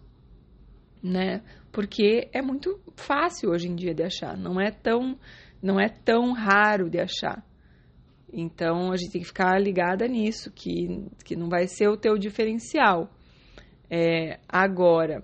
né? 1.06 1.40
Porque 1.76 2.30
é 2.32 2.40
muito 2.40 2.80
fácil 2.96 3.50
hoje 3.50 3.68
em 3.68 3.76
dia 3.76 3.92
de 3.92 4.02
achar, 4.02 4.34
não 4.34 4.58
é 4.58 4.70
tão, 4.70 5.14
não 5.62 5.78
é 5.78 5.90
tão 5.90 6.32
raro 6.32 6.88
de 6.88 6.98
achar. 6.98 7.44
Então 8.32 8.92
a 8.92 8.96
gente 8.96 9.12
tem 9.12 9.20
que 9.20 9.26
ficar 9.26 9.60
ligada 9.60 10.08
nisso, 10.08 10.50
que, 10.50 11.06
que 11.22 11.36
não 11.36 11.50
vai 11.50 11.66
ser 11.66 11.88
o 11.88 11.96
teu 11.98 12.16
diferencial. 12.16 13.10
É, 13.90 14.40
agora, 14.48 15.22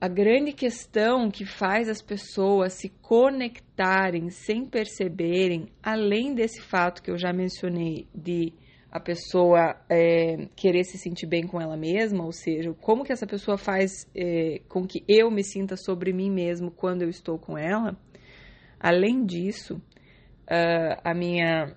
a 0.00 0.08
grande 0.08 0.52
questão 0.52 1.30
que 1.30 1.46
faz 1.46 1.88
as 1.88 2.02
pessoas 2.02 2.72
se 2.72 2.88
conectarem 3.00 4.28
sem 4.30 4.66
perceberem, 4.66 5.68
além 5.80 6.34
desse 6.34 6.60
fato 6.60 7.00
que 7.00 7.12
eu 7.12 7.16
já 7.16 7.32
mencionei 7.32 8.08
de 8.12 8.52
a 8.96 9.00
pessoa 9.00 9.76
é, 9.90 10.48
querer 10.56 10.82
se 10.84 10.96
sentir 10.96 11.26
bem 11.26 11.46
com 11.46 11.60
ela 11.60 11.76
mesma, 11.76 12.24
ou 12.24 12.32
seja, 12.32 12.72
como 12.80 13.04
que 13.04 13.12
essa 13.12 13.26
pessoa 13.26 13.58
faz 13.58 14.10
é, 14.14 14.62
com 14.70 14.86
que 14.86 15.04
eu 15.06 15.30
me 15.30 15.44
sinta 15.44 15.76
sobre 15.76 16.14
mim 16.14 16.30
mesmo 16.30 16.70
quando 16.70 17.02
eu 17.02 17.10
estou 17.10 17.38
com 17.38 17.58
ela. 17.58 17.94
Além 18.80 19.26
disso, 19.26 19.76
uh, 19.76 21.00
a 21.04 21.12
minha 21.12 21.76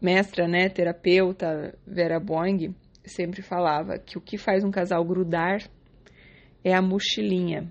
mestra, 0.00 0.48
né, 0.48 0.70
terapeuta 0.70 1.78
Vera 1.86 2.18
Boing, 2.18 2.74
sempre 3.04 3.42
falava 3.42 3.98
que 3.98 4.16
o 4.16 4.20
que 4.20 4.38
faz 4.38 4.64
um 4.64 4.70
casal 4.70 5.04
grudar 5.04 5.58
é 6.64 6.74
a 6.74 6.80
mochilinha. 6.80 7.70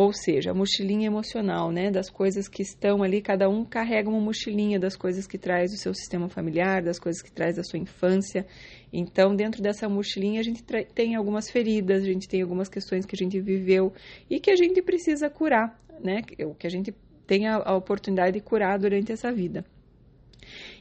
Ou 0.00 0.12
seja, 0.12 0.52
a 0.52 0.54
mochilinha 0.54 1.08
emocional, 1.08 1.72
né? 1.72 1.90
Das 1.90 2.08
coisas 2.08 2.46
que 2.46 2.62
estão 2.62 3.02
ali, 3.02 3.20
cada 3.20 3.48
um 3.48 3.64
carrega 3.64 4.08
uma 4.08 4.20
mochilinha 4.20 4.78
das 4.78 4.94
coisas 4.94 5.26
que 5.26 5.36
traz 5.36 5.72
do 5.72 5.76
seu 5.76 5.92
sistema 5.92 6.28
familiar, 6.28 6.84
das 6.84 7.00
coisas 7.00 7.20
que 7.20 7.32
traz 7.32 7.56
da 7.56 7.64
sua 7.64 7.80
infância. 7.80 8.46
Então, 8.92 9.34
dentro 9.34 9.60
dessa 9.60 9.88
mochilinha, 9.88 10.38
a 10.38 10.44
gente 10.44 10.62
tem 10.94 11.16
algumas 11.16 11.50
feridas, 11.50 12.04
a 12.04 12.06
gente 12.06 12.28
tem 12.28 12.42
algumas 12.42 12.68
questões 12.68 13.04
que 13.04 13.16
a 13.16 13.18
gente 13.18 13.40
viveu 13.40 13.92
e 14.30 14.38
que 14.38 14.52
a 14.52 14.56
gente 14.56 14.80
precisa 14.80 15.28
curar, 15.28 15.76
né? 16.00 16.22
O 16.46 16.54
que 16.54 16.68
a 16.68 16.70
gente 16.70 16.94
tem 17.26 17.48
a, 17.48 17.56
a 17.56 17.74
oportunidade 17.74 18.34
de 18.34 18.40
curar 18.40 18.78
durante 18.78 19.10
essa 19.10 19.32
vida. 19.32 19.64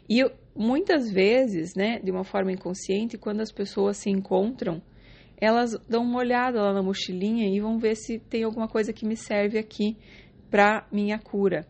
E 0.08 0.24
muitas 0.56 1.12
vezes, 1.12 1.74
né, 1.74 2.00
de 2.04 2.12
uma 2.12 2.24
forma 2.24 2.52
inconsciente, 2.52 3.18
quando 3.18 3.42
as 3.42 3.52
pessoas 3.52 3.98
se 3.98 4.12
encontram, 4.12 4.80
elas 5.40 5.78
dão 5.88 6.04
uma 6.04 6.20
olhada 6.20 6.62
lá 6.62 6.74
na 6.74 6.82
mochilinha 6.82 7.48
e 7.48 7.60
vão 7.60 7.78
ver 7.78 7.96
se 7.96 8.20
tem 8.20 8.44
alguma 8.44 8.68
coisa 8.68 8.92
que 8.92 9.06
me 9.06 9.16
serve 9.16 9.58
aqui 9.58 9.96
para 10.50 10.88
minha 10.92 11.20
cura. 11.20 11.68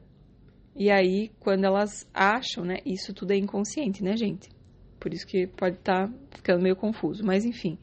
E 0.76 0.90
aí, 0.90 1.32
quando 1.40 1.66
elas 1.66 2.10
acham, 2.14 2.64
né, 2.64 2.78
isso 2.86 3.14
tudo 3.14 3.32
é 3.32 3.36
inconsciente, 3.36 4.04
né, 4.04 4.16
gente? 4.16 4.50
Por 5.00 5.14
isso 5.14 5.26
que 5.26 5.48
pode 5.48 5.78
estar 5.78 6.08
tá 6.08 6.14
ficando 6.36 6.62
meio 6.62 6.76
confuso, 6.76 7.24
mas 7.26 7.46
enfim. 7.46 7.78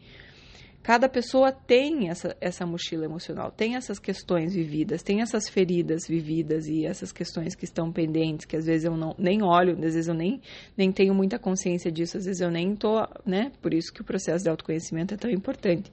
Cada 0.85 1.09
pessoa 1.09 1.51
tem 1.51 2.11
essa, 2.11 2.37
essa 2.43 2.67
mochila 2.67 3.07
emocional, 3.07 3.51
tem 3.51 3.75
essas 3.75 3.99
questões 3.99 4.55
vividas, 4.55 5.03
tem 5.03 5.23
essas 5.23 5.49
feridas 5.49 6.07
vividas 6.07 6.67
e 6.67 6.85
essas 6.85 7.11
questões 7.11 7.55
que 7.55 7.65
estão 7.65 7.91
pendentes, 7.91 8.45
que 8.45 8.55
às 8.55 8.67
vezes 8.67 8.85
eu 8.85 8.95
não, 8.95 9.15
nem 9.19 9.43
olho, 9.43 9.73
às 9.73 9.95
vezes 9.95 10.09
eu 10.09 10.15
nem, 10.15 10.43
nem 10.77 10.93
tenho 10.93 11.15
muita 11.15 11.39
consciência 11.39 11.91
disso, 11.91 12.19
às 12.19 12.27
vezes 12.27 12.43
eu 12.43 12.51
nem 12.51 12.77
tô, 12.77 13.01
né? 13.25 13.51
Por 13.63 13.73
isso 13.73 13.91
que 13.95 14.03
o 14.03 14.05
processo 14.05 14.45
de 14.45 14.51
autoconhecimento 14.51 15.15
é 15.15 15.17
tão 15.17 15.31
importante. 15.31 15.91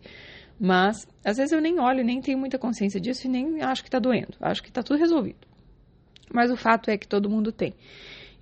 Mas, 0.59 1.07
às 1.23 1.37
vezes 1.37 1.53
eu 1.53 1.61
nem 1.61 1.79
olho, 1.79 2.03
nem 2.03 2.19
tenho 2.19 2.37
muita 2.37 2.59
consciência 2.59 2.99
disso 2.99 3.27
e 3.27 3.29
nem 3.29 3.61
acho 3.61 3.83
que 3.83 3.87
está 3.87 3.97
doendo, 3.97 4.35
acho 4.41 4.61
que 4.61 4.67
está 4.67 4.83
tudo 4.83 4.99
resolvido. 4.99 5.47
Mas 6.33 6.51
o 6.51 6.57
fato 6.57 6.91
é 6.91 6.97
que 6.97 7.07
todo 7.07 7.29
mundo 7.29 7.53
tem. 7.53 7.73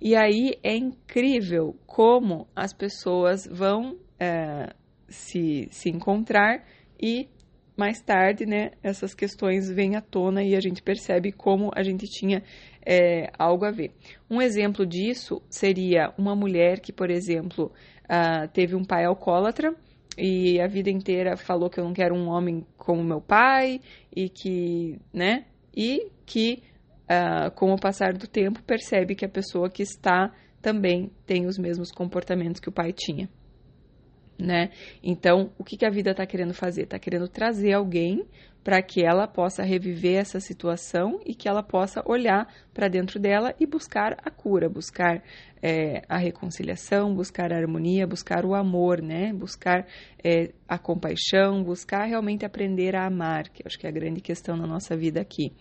E 0.00 0.16
aí 0.16 0.58
é 0.64 0.76
incrível 0.76 1.76
como 1.86 2.48
as 2.56 2.72
pessoas 2.72 3.46
vão 3.46 3.96
é, 4.18 4.74
se, 5.10 5.68
se 5.70 5.90
encontrar 5.90 6.64
e 7.00 7.28
mais 7.76 8.00
tarde, 8.02 8.44
né, 8.44 8.72
essas 8.82 9.14
questões 9.14 9.70
vêm 9.70 9.96
à 9.96 10.02
tona 10.02 10.42
e 10.42 10.54
a 10.54 10.60
gente 10.60 10.82
percebe 10.82 11.32
como 11.32 11.70
a 11.74 11.82
gente 11.82 12.06
tinha 12.06 12.42
é, 12.84 13.30
algo 13.38 13.64
a 13.64 13.70
ver. 13.70 13.92
Um 14.30 14.42
exemplo 14.42 14.84
disso 14.84 15.40
seria 15.48 16.12
uma 16.18 16.36
mulher 16.36 16.80
que, 16.80 16.92
por 16.92 17.10
exemplo, 17.10 17.72
uh, 18.04 18.46
teve 18.52 18.76
um 18.76 18.84
pai 18.84 19.06
alcoólatra 19.06 19.74
e 20.18 20.60
a 20.60 20.66
vida 20.66 20.90
inteira 20.90 21.38
falou 21.38 21.70
que 21.70 21.80
eu 21.80 21.84
não 21.84 21.94
quero 21.94 22.14
um 22.14 22.28
homem 22.28 22.66
como 22.76 23.02
meu 23.02 23.20
pai 23.20 23.80
e 24.14 24.28
que, 24.28 25.00
né, 25.10 25.46
e 25.74 26.10
que 26.26 26.62
uh, 27.04 27.50
com 27.52 27.72
o 27.72 27.80
passar 27.80 28.12
do 28.12 28.26
tempo 28.26 28.62
percebe 28.62 29.14
que 29.14 29.24
a 29.24 29.28
pessoa 29.28 29.70
que 29.70 29.82
está 29.82 30.34
também 30.60 31.10
tem 31.24 31.46
os 31.46 31.56
mesmos 31.56 31.90
comportamentos 31.90 32.60
que 32.60 32.68
o 32.68 32.72
pai 32.72 32.92
tinha 32.92 33.26
né? 34.42 34.70
Então, 35.02 35.50
o 35.58 35.64
que, 35.64 35.76
que 35.76 35.86
a 35.86 35.90
vida 35.90 36.10
está 36.10 36.26
querendo 36.26 36.54
fazer? 36.54 36.82
Está 36.82 36.98
querendo 36.98 37.28
trazer 37.28 37.72
alguém 37.72 38.26
para 38.62 38.82
que 38.82 39.02
ela 39.02 39.26
possa 39.26 39.62
reviver 39.62 40.18
essa 40.18 40.38
situação 40.38 41.18
e 41.24 41.34
que 41.34 41.48
ela 41.48 41.62
possa 41.62 42.02
olhar 42.06 42.46
para 42.74 42.88
dentro 42.88 43.18
dela 43.18 43.54
e 43.58 43.66
buscar 43.66 44.16
a 44.22 44.30
cura, 44.30 44.68
buscar 44.68 45.22
é, 45.62 46.02
a 46.08 46.18
reconciliação, 46.18 47.14
buscar 47.14 47.52
a 47.52 47.56
harmonia, 47.56 48.06
buscar 48.06 48.44
o 48.44 48.54
amor, 48.54 49.00
né? 49.00 49.32
Buscar 49.32 49.86
é, 50.22 50.52
a 50.68 50.78
compaixão, 50.78 51.62
buscar 51.64 52.04
realmente 52.04 52.44
aprender 52.44 52.94
a 52.94 53.06
amar, 53.06 53.48
que 53.48 53.62
acho 53.66 53.78
que 53.78 53.86
é 53.86 53.88
a 53.88 53.92
grande 53.92 54.20
questão 54.20 54.56
na 54.56 54.66
nossa 54.66 54.96
vida 54.96 55.20
aqui. 55.20 55.52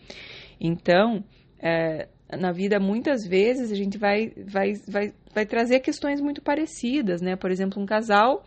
Então, 0.59 1.23
é, 1.57 2.09
na 2.37 2.51
vida, 2.51 2.79
muitas 2.79 3.25
vezes, 3.25 3.71
a 3.71 3.75
gente 3.75 3.97
vai, 3.97 4.31
vai, 4.45 4.73
vai, 4.87 5.13
vai 5.33 5.45
trazer 5.45 5.79
questões 5.79 6.21
muito 6.21 6.41
parecidas, 6.41 7.21
né? 7.21 7.35
Por 7.35 7.49
exemplo, 7.49 7.81
um 7.81 7.85
casal 7.85 8.43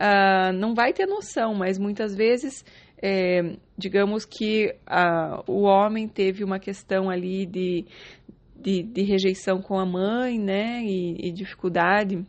uh, 0.00 0.52
não 0.54 0.74
vai 0.74 0.92
ter 0.92 1.06
noção, 1.06 1.54
mas 1.54 1.78
muitas 1.78 2.14
vezes, 2.14 2.64
é, 3.02 3.56
digamos 3.76 4.24
que 4.24 4.74
uh, 4.88 5.42
o 5.50 5.62
homem 5.62 6.08
teve 6.08 6.42
uma 6.44 6.58
questão 6.58 7.10
ali 7.10 7.44
de, 7.44 7.84
de, 8.58 8.82
de 8.82 9.02
rejeição 9.02 9.60
com 9.60 9.78
a 9.78 9.84
mãe, 9.84 10.38
né? 10.38 10.82
E, 10.82 11.28
e, 11.28 11.32
dificuldade, 11.32 12.24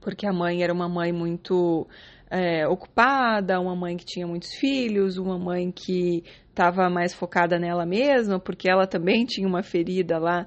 porque 0.00 0.26
a 0.26 0.32
mãe 0.32 0.62
era 0.62 0.72
uma 0.72 0.88
mãe 0.88 1.12
muito 1.12 1.86
é, 2.32 2.66
ocupada, 2.66 3.60
uma 3.60 3.76
mãe 3.76 3.94
que 3.94 4.06
tinha 4.06 4.26
muitos 4.26 4.54
filhos, 4.54 5.18
uma 5.18 5.38
mãe 5.38 5.70
que 5.70 6.24
estava 6.48 6.88
mais 6.88 7.12
focada 7.12 7.58
nela 7.58 7.84
mesma, 7.84 8.40
porque 8.40 8.70
ela 8.70 8.86
também 8.86 9.26
tinha 9.28 9.46
uma 9.46 9.62
ferida 9.62 10.18
lá 10.18 10.46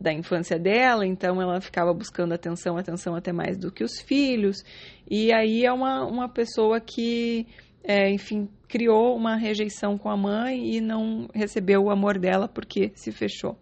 da 0.00 0.12
infância 0.12 0.60
dela, 0.60 1.04
então 1.04 1.42
ela 1.42 1.60
ficava 1.60 1.92
buscando 1.92 2.32
atenção, 2.32 2.76
atenção 2.76 3.16
até 3.16 3.32
mais 3.32 3.58
do 3.58 3.72
que 3.72 3.82
os 3.82 4.00
filhos. 4.00 4.62
E 5.10 5.32
aí 5.34 5.64
é 5.64 5.72
uma, 5.72 6.06
uma 6.06 6.28
pessoa 6.28 6.80
que, 6.80 7.48
é, 7.82 8.08
enfim, 8.08 8.48
criou 8.68 9.16
uma 9.16 9.34
rejeição 9.34 9.98
com 9.98 10.08
a 10.08 10.16
mãe 10.16 10.76
e 10.76 10.80
não 10.80 11.28
recebeu 11.34 11.82
o 11.82 11.90
amor 11.90 12.16
dela 12.16 12.46
porque 12.46 12.92
se 12.94 13.10
fechou. 13.10 13.58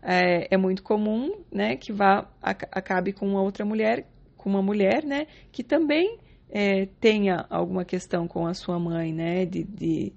É, 0.00 0.54
é 0.54 0.56
muito 0.56 0.84
comum, 0.84 1.32
né, 1.52 1.74
que 1.74 1.92
vá 1.92 2.30
acabe 2.40 3.12
com 3.12 3.26
uma 3.26 3.42
outra 3.42 3.64
mulher, 3.64 4.06
com 4.36 4.48
uma 4.48 4.62
mulher, 4.62 5.02
né, 5.02 5.26
que 5.50 5.64
também 5.64 6.16
é, 6.50 6.86
tenha 7.00 7.46
alguma 7.50 7.84
questão 7.84 8.26
com 8.26 8.46
a 8.46 8.54
sua 8.54 8.78
mãe, 8.78 9.12
né, 9.12 9.44
de, 9.44 9.64
de, 9.64 10.12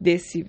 desse, 0.00 0.46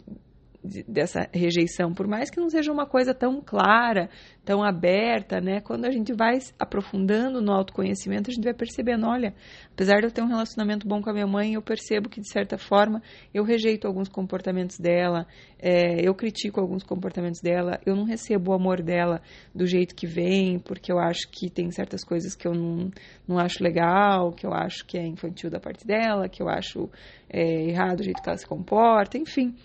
dessa 0.87 1.29
rejeição, 1.33 1.93
por 1.93 2.07
mais 2.07 2.29
que 2.29 2.39
não 2.39 2.49
seja 2.49 2.71
uma 2.71 2.85
coisa 2.85 3.13
tão 3.13 3.41
clara, 3.41 4.09
tão 4.43 4.63
aberta, 4.63 5.39
né? 5.39 5.61
Quando 5.61 5.85
a 5.85 5.91
gente 5.91 6.13
vai 6.13 6.37
aprofundando 6.59 7.41
no 7.41 7.51
autoconhecimento, 7.51 8.29
a 8.29 8.33
gente 8.33 8.43
vai 8.43 8.53
percebendo, 8.53 9.07
olha, 9.07 9.33
apesar 9.71 9.99
de 9.99 10.05
eu 10.05 10.11
ter 10.11 10.21
um 10.21 10.27
relacionamento 10.27 10.87
bom 10.87 11.01
com 11.01 11.09
a 11.09 11.13
minha 11.13 11.27
mãe, 11.27 11.53
eu 11.53 11.61
percebo 11.61 12.09
que 12.09 12.21
de 12.21 12.29
certa 12.29 12.57
forma 12.57 13.01
eu 13.33 13.43
rejeito 13.43 13.87
alguns 13.87 14.07
comportamentos 14.09 14.77
dela, 14.79 15.27
é, 15.59 16.07
eu 16.07 16.13
critico 16.13 16.59
alguns 16.59 16.83
comportamentos 16.83 17.41
dela, 17.41 17.79
eu 17.85 17.95
não 17.95 18.03
recebo 18.03 18.51
o 18.51 18.53
amor 18.53 18.81
dela 18.81 19.21
do 19.53 19.65
jeito 19.65 19.95
que 19.95 20.05
vem, 20.05 20.59
porque 20.59 20.91
eu 20.91 20.99
acho 20.99 21.29
que 21.31 21.49
tem 21.49 21.71
certas 21.71 22.03
coisas 22.03 22.35
que 22.35 22.47
eu 22.47 22.53
não, 22.53 22.91
não 23.27 23.37
acho 23.37 23.63
legal, 23.63 24.31
que 24.31 24.45
eu 24.45 24.53
acho 24.53 24.85
que 24.85 24.97
é 24.97 25.05
infantil 25.05 25.49
da 25.49 25.59
parte 25.59 25.85
dela, 25.85 26.29
que 26.29 26.41
eu 26.41 26.49
acho 26.49 26.89
é, 27.29 27.69
errado 27.69 28.01
o 28.01 28.03
jeito 28.03 28.21
que 28.21 28.29
ela 28.29 28.37
se 28.37 28.47
comporta, 28.47 29.17
enfim 29.17 29.55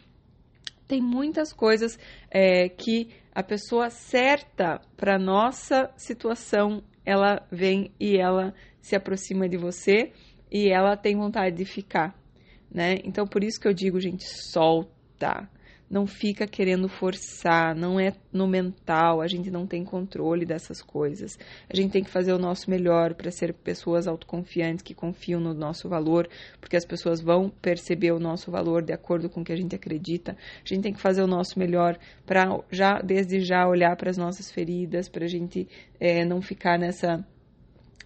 tem 0.91 1.01
muitas 1.01 1.53
coisas 1.53 1.97
é, 2.29 2.69
que 2.69 3.11
a 3.33 3.45
pessoa 3.45 3.91
certa 3.91 4.81
para 4.97 5.21
nossa 5.21 5.89
situação 5.97 6.83
ela 7.07 7.47
vem 7.49 7.93
e 8.01 8.17
ela 8.17 8.53
se 8.81 8.97
aproxima 8.97 9.49
de 9.49 9.57
você 9.57 10.11
e 10.51 10.69
ela 10.69 10.97
tem 10.97 11.17
vontade 11.17 11.55
de 11.55 11.65
ficar, 11.65 12.13
né? 12.69 12.97
Então 13.05 13.25
por 13.25 13.45
isso 13.45 13.61
que 13.61 13.69
eu 13.69 13.73
digo, 13.73 14.01
gente, 14.01 14.25
solta 14.25 15.49
não 15.91 16.07
fica 16.07 16.47
querendo 16.47 16.89
forçar, 16.89 17.75
não 17.75 17.99
é 17.99 18.13
no 18.33 18.47
mental, 18.47 19.21
a 19.21 19.27
gente 19.27 19.51
não 19.51 19.67
tem 19.67 19.85
controle 19.85 20.47
dessas 20.47 20.81
coisas. 20.81 21.37
A 21.69 21.75
gente 21.75 21.91
tem 21.91 22.05
que 22.05 22.11
fazer 22.11 22.33
o 22.33 22.39
nosso 22.39 22.71
melhor 22.71 23.15
para 23.15 23.33
ser 23.33 23.53
pessoas 23.53 24.07
autoconfiantes 24.07 24.85
que 24.85 24.95
confiam 24.95 25.41
no 25.41 25.53
nosso 25.53 25.89
valor, 25.89 26.29
porque 26.61 26.77
as 26.77 26.85
pessoas 26.85 27.21
vão 27.21 27.51
perceber 27.51 28.13
o 28.13 28.21
nosso 28.21 28.53
valor 28.53 28.83
de 28.83 28.93
acordo 28.93 29.29
com 29.29 29.41
o 29.41 29.45
que 29.45 29.53
a 29.53 29.57
gente 29.57 29.75
acredita. 29.75 30.37
A 30.65 30.69
gente 30.69 30.83
tem 30.83 30.93
que 30.93 31.01
fazer 31.01 31.23
o 31.23 31.27
nosso 31.27 31.59
melhor 31.59 31.99
para 32.25 32.47
já 32.71 33.01
desde 33.01 33.41
já 33.41 33.67
olhar 33.67 33.97
para 33.97 34.11
as 34.11 34.17
nossas 34.17 34.49
feridas, 34.49 35.09
para 35.09 35.25
a 35.25 35.29
gente 35.29 35.69
é, 35.99 36.25
não 36.25 36.41
ficar 36.41 36.79
nessa 36.79 37.27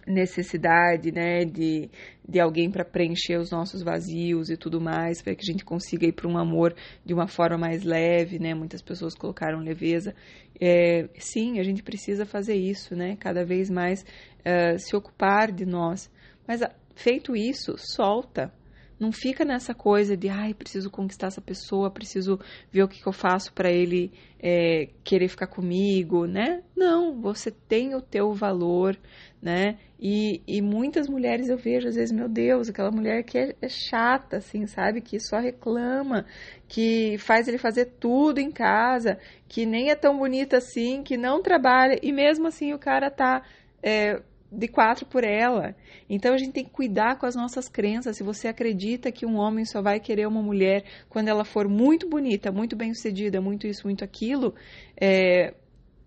necessidade, 0.05 1.11
né, 1.11 1.43
de, 1.45 1.89
de 2.27 2.39
alguém 2.39 2.69
para 2.69 2.85
preencher 2.85 3.37
os 3.37 3.51
nossos 3.51 3.81
vazios 3.81 4.49
e 4.49 4.57
tudo 4.57 4.79
mais, 4.79 5.21
para 5.21 5.35
que 5.35 5.41
a 5.41 5.51
gente 5.51 5.65
consiga 5.65 6.05
ir 6.05 6.13
para 6.13 6.27
um 6.27 6.37
amor 6.37 6.75
de 7.03 7.13
uma 7.13 7.27
forma 7.27 7.57
mais 7.57 7.83
leve, 7.83 8.39
né? 8.39 8.53
Muitas 8.53 8.81
pessoas 8.81 9.15
colocaram 9.15 9.59
leveza. 9.59 10.13
É, 10.59 11.09
sim, 11.17 11.59
a 11.59 11.63
gente 11.63 11.83
precisa 11.83 12.25
fazer 12.25 12.55
isso, 12.55 12.95
né? 12.95 13.15
Cada 13.19 13.43
vez 13.43 13.69
mais 13.69 14.01
uh, 14.01 14.77
se 14.77 14.95
ocupar 14.95 15.51
de 15.51 15.65
nós. 15.65 16.09
Mas 16.47 16.61
feito 16.95 17.35
isso, 17.35 17.75
solta, 17.77 18.53
não 18.99 19.11
fica 19.11 19.43
nessa 19.43 19.73
coisa 19.73 20.15
de, 20.15 20.29
ai, 20.29 20.53
preciso 20.53 20.89
conquistar 20.89 21.27
essa 21.27 21.41
pessoa, 21.41 21.91
preciso 21.91 22.39
ver 22.71 22.83
o 22.83 22.87
que, 22.87 23.01
que 23.01 23.07
eu 23.07 23.13
faço 23.13 23.51
para 23.53 23.69
ele 23.69 24.11
é, 24.39 24.89
querer 25.03 25.27
ficar 25.27 25.47
comigo, 25.47 26.25
né? 26.25 26.61
Não, 26.75 27.19
você 27.19 27.51
tem 27.51 27.93
o 27.95 28.01
teu 28.01 28.33
valor, 28.33 28.97
né? 29.41 29.77
E, 29.99 30.41
e 30.47 30.61
muitas 30.61 31.07
mulheres 31.07 31.49
eu 31.49 31.57
vejo, 31.57 31.87
às 31.87 31.95
vezes, 31.95 32.11
meu 32.11 32.29
Deus, 32.29 32.69
aquela 32.69 32.91
mulher 32.91 33.23
que 33.23 33.37
é, 33.37 33.55
é 33.61 33.67
chata, 33.67 34.37
assim, 34.37 34.65
sabe? 34.67 35.01
Que 35.01 35.19
só 35.19 35.39
reclama, 35.39 36.25
que 36.67 37.17
faz 37.17 37.47
ele 37.47 37.57
fazer 37.57 37.85
tudo 37.99 38.39
em 38.39 38.51
casa, 38.51 39.17
que 39.47 39.65
nem 39.65 39.89
é 39.89 39.95
tão 39.95 40.17
bonita 40.17 40.57
assim, 40.57 41.03
que 41.03 41.17
não 41.17 41.41
trabalha, 41.41 41.99
e 42.01 42.11
mesmo 42.11 42.47
assim 42.47 42.73
o 42.73 42.79
cara 42.79 43.09
tá. 43.09 43.43
É, 43.83 44.21
de 44.55 44.67
quatro 44.67 45.05
por 45.05 45.23
ela. 45.23 45.75
Então 46.09 46.33
a 46.33 46.37
gente 46.37 46.51
tem 46.51 46.63
que 46.63 46.71
cuidar 46.71 47.17
com 47.17 47.25
as 47.25 47.35
nossas 47.35 47.67
crenças. 47.67 48.17
Se 48.17 48.23
você 48.23 48.47
acredita 48.47 49.11
que 49.11 49.25
um 49.25 49.35
homem 49.35 49.65
só 49.65 49.81
vai 49.81 49.99
querer 49.99 50.27
uma 50.27 50.41
mulher 50.41 50.83
quando 51.09 51.27
ela 51.27 51.43
for 51.43 51.67
muito 51.67 52.07
bonita, 52.09 52.51
muito 52.51 52.75
bem 52.75 52.93
sucedida, 52.93 53.41
muito 53.41 53.67
isso, 53.67 53.85
muito 53.85 54.03
aquilo, 54.03 54.53
é, 54.99 55.53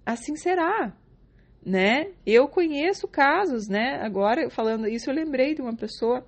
assim 0.05 0.37
será. 0.37 0.93
Né? 1.65 2.13
Eu 2.25 2.49
conheço 2.49 3.07
casos, 3.07 3.69
né? 3.69 4.01
Agora, 4.01 4.49
falando 4.49 4.89
isso, 4.89 5.11
eu 5.11 5.15
lembrei 5.15 5.55
de 5.55 5.61
uma 5.61 5.77
pessoa, 5.77 6.25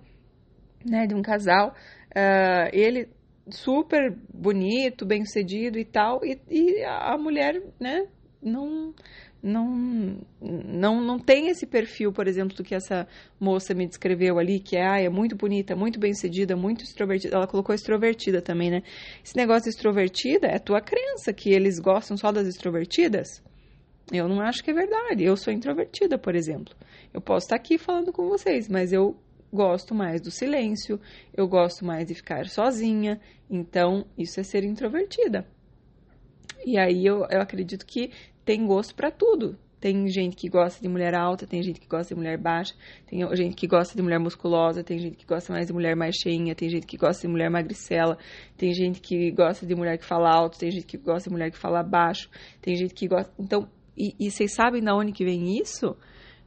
né, 0.84 1.06
de 1.06 1.14
um 1.14 1.22
casal, 1.22 1.74
uh, 2.10 2.68
ele 2.72 3.08
super 3.48 4.14
bonito, 4.32 5.06
bem 5.06 5.24
sucedido 5.24 5.78
e 5.78 5.84
tal, 5.84 6.20
e, 6.24 6.38
e 6.48 6.84
a 6.84 7.16
mulher, 7.16 7.62
né, 7.80 8.06
não 8.42 8.94
não, 9.42 10.18
não, 10.40 11.00
não 11.00 11.18
tem 11.18 11.48
esse 11.48 11.66
perfil, 11.66 12.12
por 12.12 12.28
exemplo, 12.28 12.56
do 12.56 12.62
que 12.62 12.74
essa 12.74 13.08
moça 13.38 13.74
me 13.74 13.86
descreveu 13.86 14.38
ali, 14.38 14.60
que 14.60 14.76
é, 14.76 14.86
ah, 14.86 15.00
é 15.00 15.08
muito 15.08 15.34
bonita, 15.34 15.74
muito 15.74 15.98
bem 15.98 16.12
sucedida, 16.12 16.54
muito 16.54 16.84
extrovertida. 16.84 17.34
Ela 17.34 17.46
colocou 17.46 17.74
extrovertida 17.74 18.42
também, 18.42 18.70
né? 18.70 18.82
Esse 19.24 19.36
negócio 19.36 19.64
de 19.64 19.70
extrovertida 19.70 20.46
é 20.46 20.58
tua 20.58 20.80
crença, 20.80 21.32
que 21.32 21.50
eles 21.50 21.78
gostam 21.78 22.16
só 22.16 22.30
das 22.30 22.46
extrovertidas. 22.46 23.42
Eu 24.12 24.28
não 24.28 24.40
acho 24.40 24.62
que 24.62 24.70
é 24.70 24.74
verdade. 24.74 25.24
Eu 25.24 25.36
sou 25.36 25.52
introvertida, 25.52 26.18
por 26.18 26.34
exemplo. 26.34 26.74
Eu 27.14 27.20
posso 27.20 27.46
estar 27.46 27.56
aqui 27.56 27.78
falando 27.78 28.12
com 28.12 28.28
vocês, 28.28 28.68
mas 28.68 28.92
eu 28.92 29.16
gosto 29.52 29.94
mais 29.94 30.20
do 30.20 30.30
silêncio, 30.30 31.00
eu 31.34 31.48
gosto 31.48 31.84
mais 31.84 32.06
de 32.06 32.14
ficar 32.14 32.46
sozinha. 32.46 33.20
Então, 33.48 34.04
isso 34.18 34.38
é 34.38 34.42
ser 34.42 34.64
introvertida. 34.64 35.46
E 36.64 36.78
aí 36.78 37.06
eu, 37.06 37.26
eu 37.30 37.40
acredito 37.40 37.86
que 37.86 38.10
tem 38.44 38.66
gosto 38.66 38.94
para 38.94 39.10
tudo. 39.10 39.58
Tem 39.80 40.06
gente 40.08 40.36
que 40.36 40.48
gosta 40.48 40.82
de 40.82 40.88
mulher 40.88 41.14
alta, 41.14 41.46
tem 41.46 41.62
gente 41.62 41.80
que 41.80 41.88
gosta 41.88 42.14
de 42.14 42.18
mulher 42.18 42.36
baixa, 42.36 42.74
tem 43.06 43.20
gente 43.34 43.56
que 43.56 43.66
gosta 43.66 43.96
de 43.96 44.02
mulher 44.02 44.18
musculosa, 44.18 44.84
tem 44.84 44.98
gente 44.98 45.16
que 45.16 45.24
gosta 45.24 45.50
mais 45.54 45.68
de 45.68 45.72
mulher 45.72 45.96
mais 45.96 46.16
cheinha, 46.16 46.54
tem 46.54 46.68
gente 46.68 46.86
que 46.86 46.98
gosta 46.98 47.26
de 47.26 47.28
mulher 47.28 47.48
magricela, 47.48 48.18
tem 48.58 48.74
gente 48.74 49.00
que 49.00 49.30
gosta 49.30 49.64
de 49.64 49.74
mulher 49.74 49.96
que 49.96 50.04
fala 50.04 50.30
alto, 50.30 50.58
tem 50.58 50.70
gente 50.70 50.84
que 50.84 50.98
gosta 50.98 51.30
de 51.30 51.34
mulher 51.34 51.50
que 51.50 51.56
fala 51.56 51.82
baixo, 51.82 52.28
tem 52.60 52.76
gente 52.76 52.92
que 52.92 53.08
gosta. 53.08 53.32
Então, 53.38 53.66
e, 53.96 54.14
e 54.20 54.30
vocês 54.30 54.52
sabem 54.54 54.82
da 54.82 54.94
onde 54.94 55.12
que 55.12 55.24
vem 55.24 55.58
isso? 55.58 55.96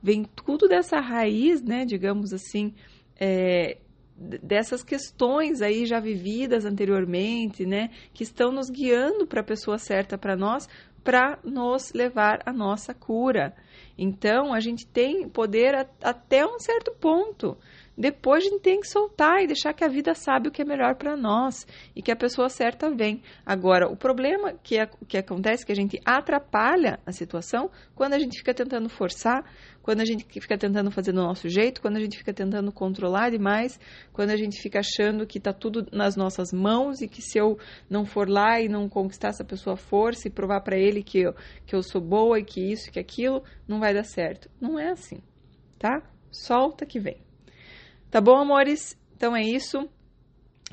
Vem 0.02 0.24
tudo 0.24 0.68
dessa 0.68 1.00
raiz, 1.00 1.64
né, 1.64 1.86
digamos 1.86 2.34
assim, 2.34 2.76
é, 3.20 3.78
dessas 4.16 4.84
questões 4.84 5.62
aí 5.62 5.86
já 5.86 6.00
vividas 6.00 6.66
anteriormente, 6.66 7.66
né, 7.66 7.90
que 8.14 8.24
estão 8.24 8.52
nos 8.52 8.70
guiando 8.70 9.26
para 9.26 9.42
a 9.42 9.44
pessoa 9.44 9.78
certa 9.78 10.18
para 10.18 10.36
nós, 10.36 10.68
para 11.04 11.38
nos 11.44 11.92
levar 11.94 12.42
à 12.46 12.54
nossa 12.54 12.94
cura. 12.94 13.54
Então, 13.98 14.54
a 14.54 14.60
gente 14.60 14.88
tem 14.88 15.28
poder 15.28 15.76
a, 15.76 15.86
até 16.02 16.46
um 16.46 16.60
certo 16.60 16.92
ponto. 17.00 17.58
Depois 17.98 18.44
a 18.44 18.50
gente 18.50 18.62
tem 18.62 18.80
que 18.80 18.88
soltar 18.88 19.44
e 19.44 19.48
deixar 19.48 19.72
que 19.74 19.84
a 19.84 19.88
vida 19.88 20.16
sabe 20.16 20.48
o 20.48 20.52
que 20.52 20.64
é 20.64 20.66
melhor 20.66 20.96
para 20.96 21.16
nós 21.16 21.68
e 21.96 22.02
que 22.02 22.12
a 22.12 22.16
pessoa 22.16 22.50
certa 22.50 22.90
vem. 22.90 23.22
Agora, 23.46 23.88
o 23.88 23.96
problema 23.96 24.54
que, 24.64 24.80
é, 24.80 24.90
que 25.08 25.18
acontece 25.18 25.64
é 25.64 25.66
que 25.68 25.72
a 25.72 25.76
gente 25.76 26.00
atrapalha 26.04 27.00
a 27.06 27.12
situação 27.12 27.70
quando 27.94 28.14
a 28.14 28.20
gente 28.20 28.40
fica 28.40 28.54
tentando 28.54 28.90
forçar, 28.90 29.44
quando 29.84 30.02
a 30.02 30.06
gente 30.06 30.26
fica 30.26 30.58
tentando 30.58 30.90
fazer 30.90 31.12
do 31.12 31.22
nosso 31.22 31.48
jeito, 31.48 31.82
quando 31.82 31.98
a 31.98 32.00
gente 32.00 32.18
fica 32.18 32.34
tentando 32.34 32.72
controlar 32.72 33.30
demais, 33.30 33.80
quando 34.12 34.32
a 34.32 34.38
gente 34.38 34.60
fica 34.60 34.80
achando 34.80 35.28
que 35.28 35.38
está 35.38 35.54
tudo 35.54 35.86
nas 35.92 36.16
nossas 36.16 36.52
mãos 36.52 37.02
e 37.02 37.08
que 37.08 37.22
se 37.22 37.38
eu 37.38 37.60
não 37.88 38.06
for 38.06 38.28
lá 38.28 38.60
e 38.60 38.68
não 38.68 38.90
conquistar 38.90 39.28
essa 39.28 39.44
pessoa 39.44 39.78
força 39.78 40.28
e 40.28 40.32
provar 40.32 40.62
para 40.62 40.78
ele 40.78 41.04
que 41.04 41.20
eu, 41.20 41.36
que 41.66 41.76
eu 41.76 41.84
sou 41.84 42.02
boa 42.02 42.40
e 42.40 42.44
que 42.44 42.60
isso 42.60 42.92
que 42.92 43.00
aquilo, 43.00 43.44
não 43.68 43.80
vai 43.80 43.94
dar 43.94 44.04
certo. 44.04 44.50
Não 44.60 44.80
é 44.80 44.90
assim, 44.90 45.22
tá? 45.78 46.02
Solta 46.32 46.86
que 46.86 47.00
vem. 47.00 47.33
Tá 48.13 48.21
bom, 48.21 48.38
amores? 48.38 48.95
Então 49.15 49.36
é 49.36 49.41
isso. 49.41 49.89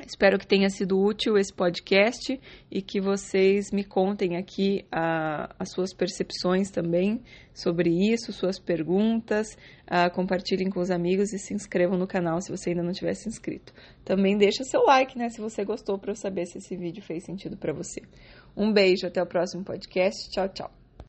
Espero 0.07 0.39
que 0.39 0.47
tenha 0.47 0.69
sido 0.69 1.01
útil 1.01 1.39
esse 1.39 1.51
podcast 1.51 2.39
e 2.71 2.83
que 2.83 3.01
vocês 3.01 3.71
me 3.73 3.83
contem 3.83 4.37
aqui 4.37 4.85
a, 4.93 5.49
as 5.59 5.71
suas 5.71 5.95
percepções 5.95 6.71
também 6.71 7.23
sobre 7.55 7.89
isso, 8.13 8.31
suas 8.31 8.59
perguntas, 8.59 9.57
a, 9.87 10.11
compartilhem 10.11 10.69
com 10.69 10.81
os 10.81 10.91
amigos 10.91 11.33
e 11.33 11.39
se 11.39 11.55
inscrevam 11.55 11.97
no 11.97 12.07
canal 12.07 12.43
se 12.43 12.51
você 12.51 12.71
ainda 12.71 12.83
não 12.83 12.93
tiver 12.93 13.15
se 13.15 13.27
inscrito. 13.27 13.73
Também 14.05 14.37
deixa 14.37 14.63
seu 14.63 14.83
like, 14.85 15.17
né, 15.17 15.31
se 15.31 15.41
você 15.41 15.65
gostou, 15.65 15.99
para 15.99 16.11
eu 16.11 16.17
saber 16.17 16.45
se 16.45 16.59
esse 16.59 16.77
vídeo 16.77 17.03
fez 17.03 17.25
sentido 17.25 17.57
para 17.57 17.73
você. 17.73 18.03
Um 18.55 18.71
beijo, 18.71 19.07
até 19.07 19.23
o 19.23 19.27
próximo 19.27 19.65
podcast. 19.65 20.29
Tchau, 20.29 20.47
tchau. 20.51 20.80